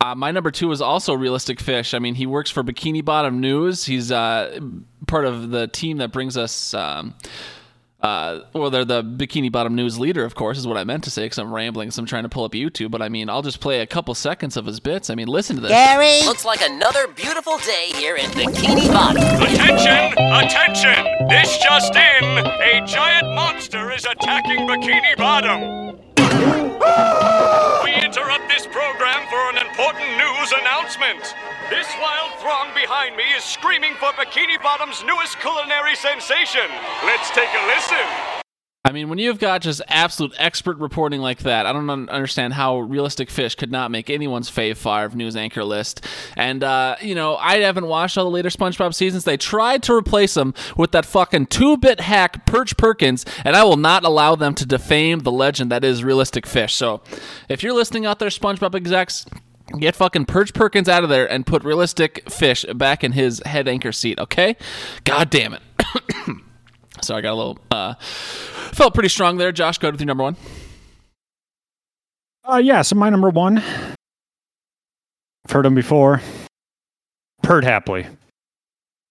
[0.00, 1.92] uh, my number two is also Realistic Fish.
[1.92, 3.84] I mean, he works for Bikini Bottom News.
[3.84, 4.58] He's uh,
[5.06, 6.72] part of the team that brings us.
[6.72, 7.14] Um,
[8.02, 11.10] uh, well, they're the Bikini Bottom News leader, of course, is what I meant to
[11.10, 12.90] say because I'm rambling, so I'm trying to pull up YouTube.
[12.90, 15.10] But I mean, I'll just play a couple seconds of his bits.
[15.10, 15.70] I mean, listen to this.
[15.70, 16.24] Gary!
[16.24, 19.22] Looks like another beautiful day here in Bikini Bottom.
[19.42, 20.12] Attention!
[20.18, 21.28] Attention!
[21.28, 22.24] This just in!
[22.24, 25.98] A giant monster is attacking Bikini Bottom!
[27.84, 27.99] we interrupt
[28.60, 31.34] this program for an important news announcement.
[31.70, 36.68] This wild throng behind me is screaming for Bikini Bottom's newest culinary sensation.
[37.06, 38.49] Let's take a listen.
[38.90, 42.54] I mean, when you've got just absolute expert reporting like that, I don't un- understand
[42.54, 46.04] how Realistic Fish could not make anyone's fave five news anchor list.
[46.34, 49.22] And, uh, you know, I haven't watched all the later SpongeBob seasons.
[49.22, 53.62] They tried to replace him with that fucking two bit hack, Perch Perkins, and I
[53.62, 56.74] will not allow them to defame the legend that is Realistic Fish.
[56.74, 57.00] So
[57.48, 59.24] if you're listening out there, SpongeBob execs,
[59.78, 63.68] Get fucking Perch Perkins out of there and put realistic fish back in his head
[63.68, 64.56] anchor seat, okay?
[65.04, 65.62] God damn it.
[67.02, 69.52] so I got a little uh felt pretty strong there.
[69.52, 70.36] Josh, go with your number one.
[72.44, 73.58] Uh, yeah, so my number one.
[73.58, 76.20] I've heard him before.
[77.42, 78.06] Perd Hapley.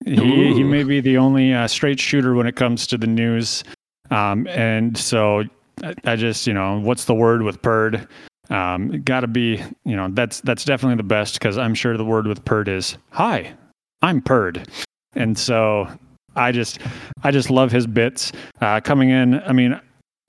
[0.05, 3.63] He, he may be the only uh, straight shooter when it comes to the news.
[4.11, 5.43] Um, and so
[5.83, 8.07] I, I just, you know, what's the word with Perd?
[8.49, 12.05] Um, Got to be, you know, that's that's definitely the best because I'm sure the
[12.05, 13.53] word with Perd is hi,
[14.01, 14.67] I'm Perd,
[15.13, 15.87] and so
[16.35, 16.79] I just
[17.23, 19.35] I just love his bits uh, coming in.
[19.41, 19.79] I mean,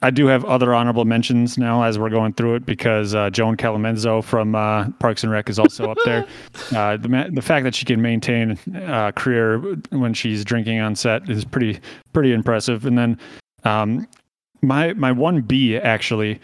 [0.02, 3.56] I do have other honorable mentions now as we're going through it because uh, Joan
[3.56, 6.26] Callamezzo from uh, Parks and Rec is also up there.
[6.74, 9.58] Uh, the ma- the fact that she can maintain a career
[9.90, 11.80] when she's drinking on set is pretty
[12.12, 12.86] pretty impressive.
[12.86, 13.18] And then
[13.64, 14.06] um,
[14.62, 16.40] my my one B actually,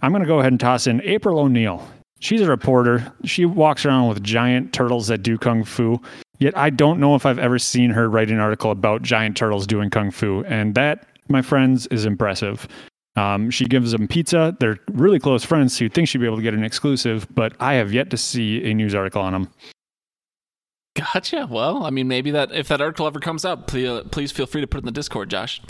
[0.00, 1.86] I'm gonna go ahead and toss in April O'Neil.
[2.20, 3.12] She's a reporter.
[3.24, 6.00] She walks around with giant turtles that do kung fu.
[6.38, 9.66] Yet I don't know if I've ever seen her write an article about giant turtles
[9.66, 12.68] doing kung fu, and that, my friends, is impressive.
[13.16, 14.54] Um, she gives them pizza.
[14.60, 17.54] They're really close friends, so you'd think she'd be able to get an exclusive, but
[17.60, 19.48] I have yet to see a news article on them.
[20.96, 21.46] Gotcha.
[21.50, 24.62] Well, I mean, maybe that if that article ever comes out, please, please feel free
[24.62, 25.60] to put it in the Discord, Josh.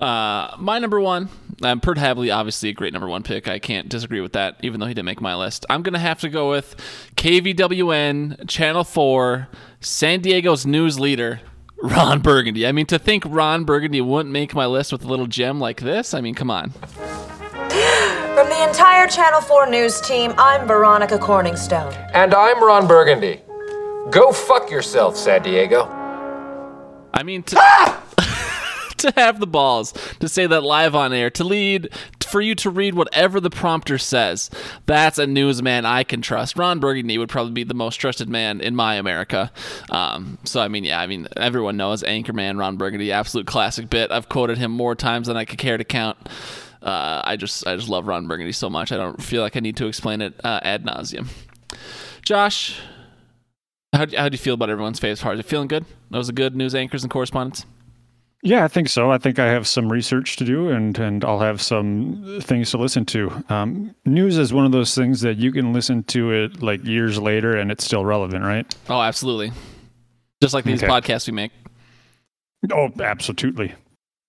[0.00, 1.28] Uh, my number one,
[1.62, 3.48] um, Perd Hapley, obviously a great number one pick.
[3.48, 5.66] I can't disagree with that, even though he didn't make my list.
[5.68, 6.74] I'm gonna have to go with
[7.16, 9.48] KVWN Channel Four,
[9.80, 11.40] San Diego's news leader,
[11.82, 12.66] Ron Burgundy.
[12.66, 15.82] I mean, to think Ron Burgundy wouldn't make my list with a little gem like
[15.82, 16.70] this, I mean, come on.
[16.70, 22.10] From the entire Channel 4 news team, I'm Veronica Corningstone.
[22.14, 23.42] And I'm Ron Burgundy.
[24.10, 25.88] Go fuck yourself, San Diego.
[27.14, 27.56] I mean, to,
[28.96, 31.90] to have the balls to say that live on air, to lead,
[32.26, 34.50] for you to read whatever the prompter says,
[34.86, 36.56] that's a newsman I can trust.
[36.56, 39.52] Ron Burgundy would probably be the most trusted man in my America.
[39.90, 44.10] Um, so, I mean, yeah, I mean, everyone knows Anchorman Ron Burgundy, absolute classic bit.
[44.10, 46.16] I've quoted him more times than I could care to count.
[46.80, 48.90] Uh, I just, I just love Ron Burgundy so much.
[48.90, 51.28] I don't feel like I need to explain it uh, ad nauseum.
[52.22, 52.80] Josh,
[53.92, 55.12] how do, how do you feel about everyone's part?
[55.12, 55.84] Is it feeling good?
[56.10, 57.66] That was a good news anchors and correspondents.
[58.44, 59.12] Yeah, I think so.
[59.12, 62.78] I think I have some research to do, and and I'll have some things to
[62.78, 63.44] listen to.
[63.48, 67.20] Um, news is one of those things that you can listen to it like years
[67.20, 68.66] later, and it's still relevant, right?
[68.90, 69.52] Oh, absolutely.
[70.42, 70.90] Just like these Okay.
[70.90, 71.52] podcasts we make.
[72.72, 73.74] Oh, absolutely.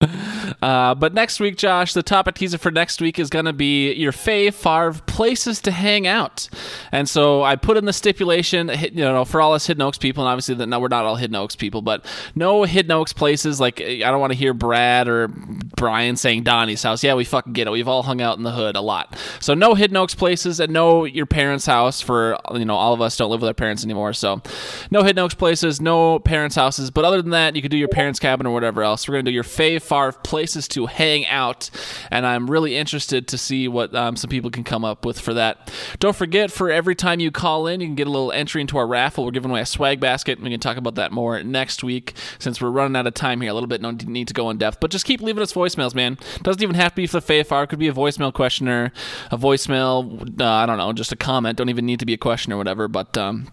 [0.62, 3.92] Uh, but next week, Josh, the topic teaser for next week is going to be
[3.92, 6.48] your fave Favre places to hang out.
[6.92, 10.24] And so I put in the stipulation, you know, for all us Hidden Oaks people,
[10.24, 13.60] and obviously that no, we're not all Hidden Oaks people, but no Hidden Oaks places.
[13.60, 17.02] Like I don't want to hear Brad or Brian saying Donnie's house.
[17.04, 17.70] Yeah, we fucking get it.
[17.70, 19.18] We've all hung out in the hood a lot.
[19.40, 22.00] So no Hidden Oaks places, and no your parents' house.
[22.00, 24.42] For you know, all of us don't live with our parents anymore, so
[24.90, 26.90] no Hidden Oaks places, no parents' houses.
[26.90, 29.08] But other than that, you could do your parents' cabin or whatever else.
[29.08, 30.12] We're gonna do your fave Favre
[30.44, 31.70] places to hang out,
[32.10, 35.32] and I'm really interested to see what um, some people can come up with for
[35.32, 35.72] that.
[36.00, 38.76] Don't forget, for every time you call in, you can get a little entry into
[38.76, 39.24] our raffle.
[39.24, 40.38] We're giving away a swag basket.
[40.38, 43.52] We can talk about that more next week since we're running out of time here.
[43.52, 45.94] A little bit, no need to go in depth, but just keep leaving us voicemails,
[45.94, 46.18] man.
[46.42, 47.66] Doesn't even have to be for the fave Favre.
[47.66, 48.92] Could be a voicemail questioner,
[49.30, 50.38] a voicemail.
[50.38, 51.56] Uh, I don't know, just a comment.
[51.56, 52.86] Don't even need to be a question or whatever.
[52.86, 53.48] But um,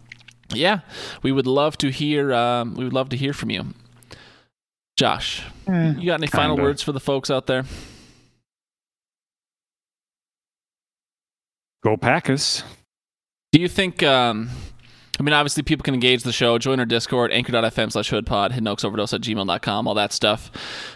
[0.54, 0.82] yeah,
[1.24, 2.34] we would love to hear.
[2.34, 3.74] Um, we would love to hear from you.
[5.02, 6.62] Josh, you got any final kinda.
[6.62, 7.66] words for the folks out there?
[11.84, 12.64] Go Packers.
[13.52, 14.04] Do you think?
[14.04, 14.52] Um,
[15.20, 16.60] I mean, obviously, people can engage the show.
[16.60, 20.52] Join our Discord, anchor.fm slash hoodpod, hiddenoaksoverdose at gmail.com, all that stuff.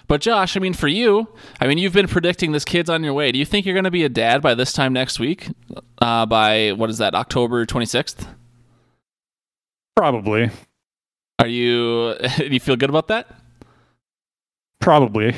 [0.07, 1.27] But, Josh, I mean, for you,
[1.59, 3.31] I mean, you've been predicting this kid's on your way.
[3.31, 5.47] Do you think you're going to be a dad by this time next week?
[5.99, 8.27] Uh, by, what is that, October 26th?
[9.95, 10.51] Probably.
[11.39, 13.44] Are you, do you feel good about that?
[14.79, 15.35] Probably.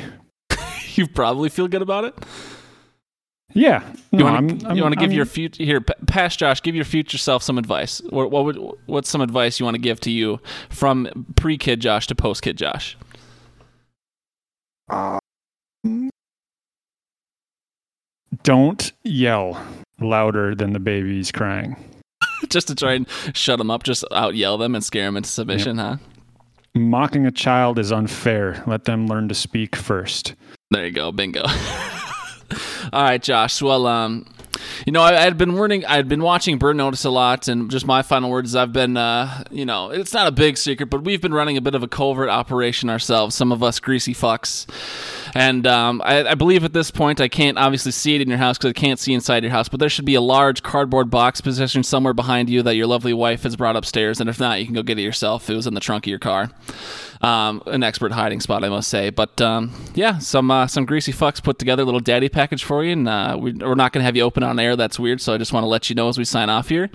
[0.94, 2.14] You probably feel good about it?
[3.54, 3.88] Yeah.
[4.10, 6.60] You No, want I'm- to you to give I'm- your future here, p- past Josh,
[6.60, 8.02] give your future self some advice.
[8.10, 11.78] What, what would what's some advice you want to give to you from pre kid
[11.78, 12.96] Josh to post kid Josh?
[14.90, 15.20] Um,
[18.42, 19.60] Don't yell
[20.00, 21.76] louder than the baby's crying.
[22.48, 25.28] just to try and shut them up, just out yell them and scare them into
[25.28, 25.96] submission, huh?
[26.74, 28.62] Mocking a child is unfair.
[28.66, 30.34] Let them learn to speak first.
[30.70, 31.42] There you go, bingo.
[32.92, 33.60] All right, Josh.
[33.60, 34.26] Well, um,
[34.86, 37.48] you know, I, I had been warning, I had been watching Burn Notice a lot,
[37.48, 38.54] and just my final words.
[38.54, 41.60] I've been, uh, you know, it's not a big secret, but we've been running a
[41.60, 43.34] bit of a covert operation ourselves.
[43.34, 44.66] Some of us greasy fucks,
[45.34, 48.38] and um, I, I believe at this point I can't obviously see it in your
[48.38, 49.68] house because I can't see inside your house.
[49.68, 53.12] But there should be a large cardboard box positioned somewhere behind you that your lovely
[53.12, 55.48] wife has brought upstairs, and if not, you can go get it yourself.
[55.50, 56.50] It was in the trunk of your car.
[57.20, 59.10] Um, an expert hiding spot, I must say.
[59.10, 62.84] But um, yeah, some uh, some greasy fucks put together a little daddy package for
[62.84, 64.76] you, and uh, we, we're not going to have you open on air.
[64.76, 65.20] That's weird.
[65.20, 66.90] So I just want to let you know as we sign off here.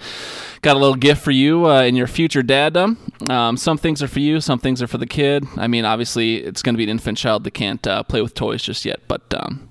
[0.61, 2.97] Got a little gift for you uh, in your future daddom.
[3.29, 5.45] Um, some things are for you, some things are for the kid.
[5.57, 8.33] I mean, obviously, it's going to be an infant child that can't uh, play with
[8.33, 9.33] toys just yet, but.
[9.33, 9.69] Um,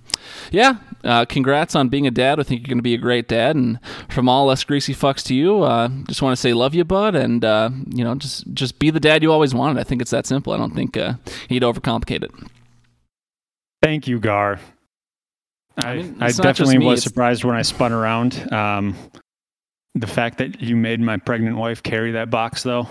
[0.50, 2.40] yeah, uh, congrats on being a dad.
[2.40, 3.56] I think you're going to be a great dad.
[3.56, 6.84] And from all us greasy fucks to you, uh, just want to say love you,
[6.84, 7.14] bud.
[7.14, 9.80] And uh, you know, just just be the dad you always wanted.
[9.80, 10.52] I think it's that simple.
[10.52, 11.14] I don't think uh,
[11.48, 12.30] you need to overcomplicate it.
[13.82, 14.60] Thank you, Gar.
[15.78, 18.52] I, mean, I it's not just definitely was it's- surprised when I spun around.
[18.52, 18.94] Um,
[19.94, 22.86] the fact that you made my pregnant wife carry that box, though,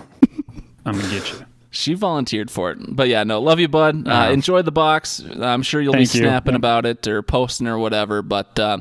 [0.85, 1.45] I'm gonna get you.
[1.73, 2.79] She volunteered for it.
[2.93, 4.05] But yeah, no, love you, bud.
[4.05, 4.31] Uh, Uh-huh.
[4.33, 5.23] enjoy the box.
[5.39, 6.05] I'm sure you'll be you.
[6.05, 8.21] snapping about it or posting or whatever.
[8.21, 8.79] But, uh,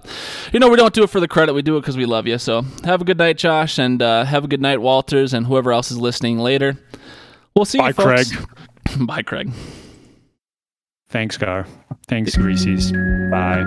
[0.53, 1.53] you know, we don't do it for the credit.
[1.53, 2.37] We do it because we love you.
[2.39, 5.71] So have a good night, Josh, and uh, have a good night, Walters, and whoever
[5.73, 6.79] else is listening later.
[7.55, 8.33] We'll see Bye, you, folks.
[8.33, 8.49] Craig.
[9.07, 9.53] Bye, Craig.
[11.11, 11.67] Thanks, Gar.
[12.09, 12.91] Thanks, Greasies.
[13.31, 13.63] Bye.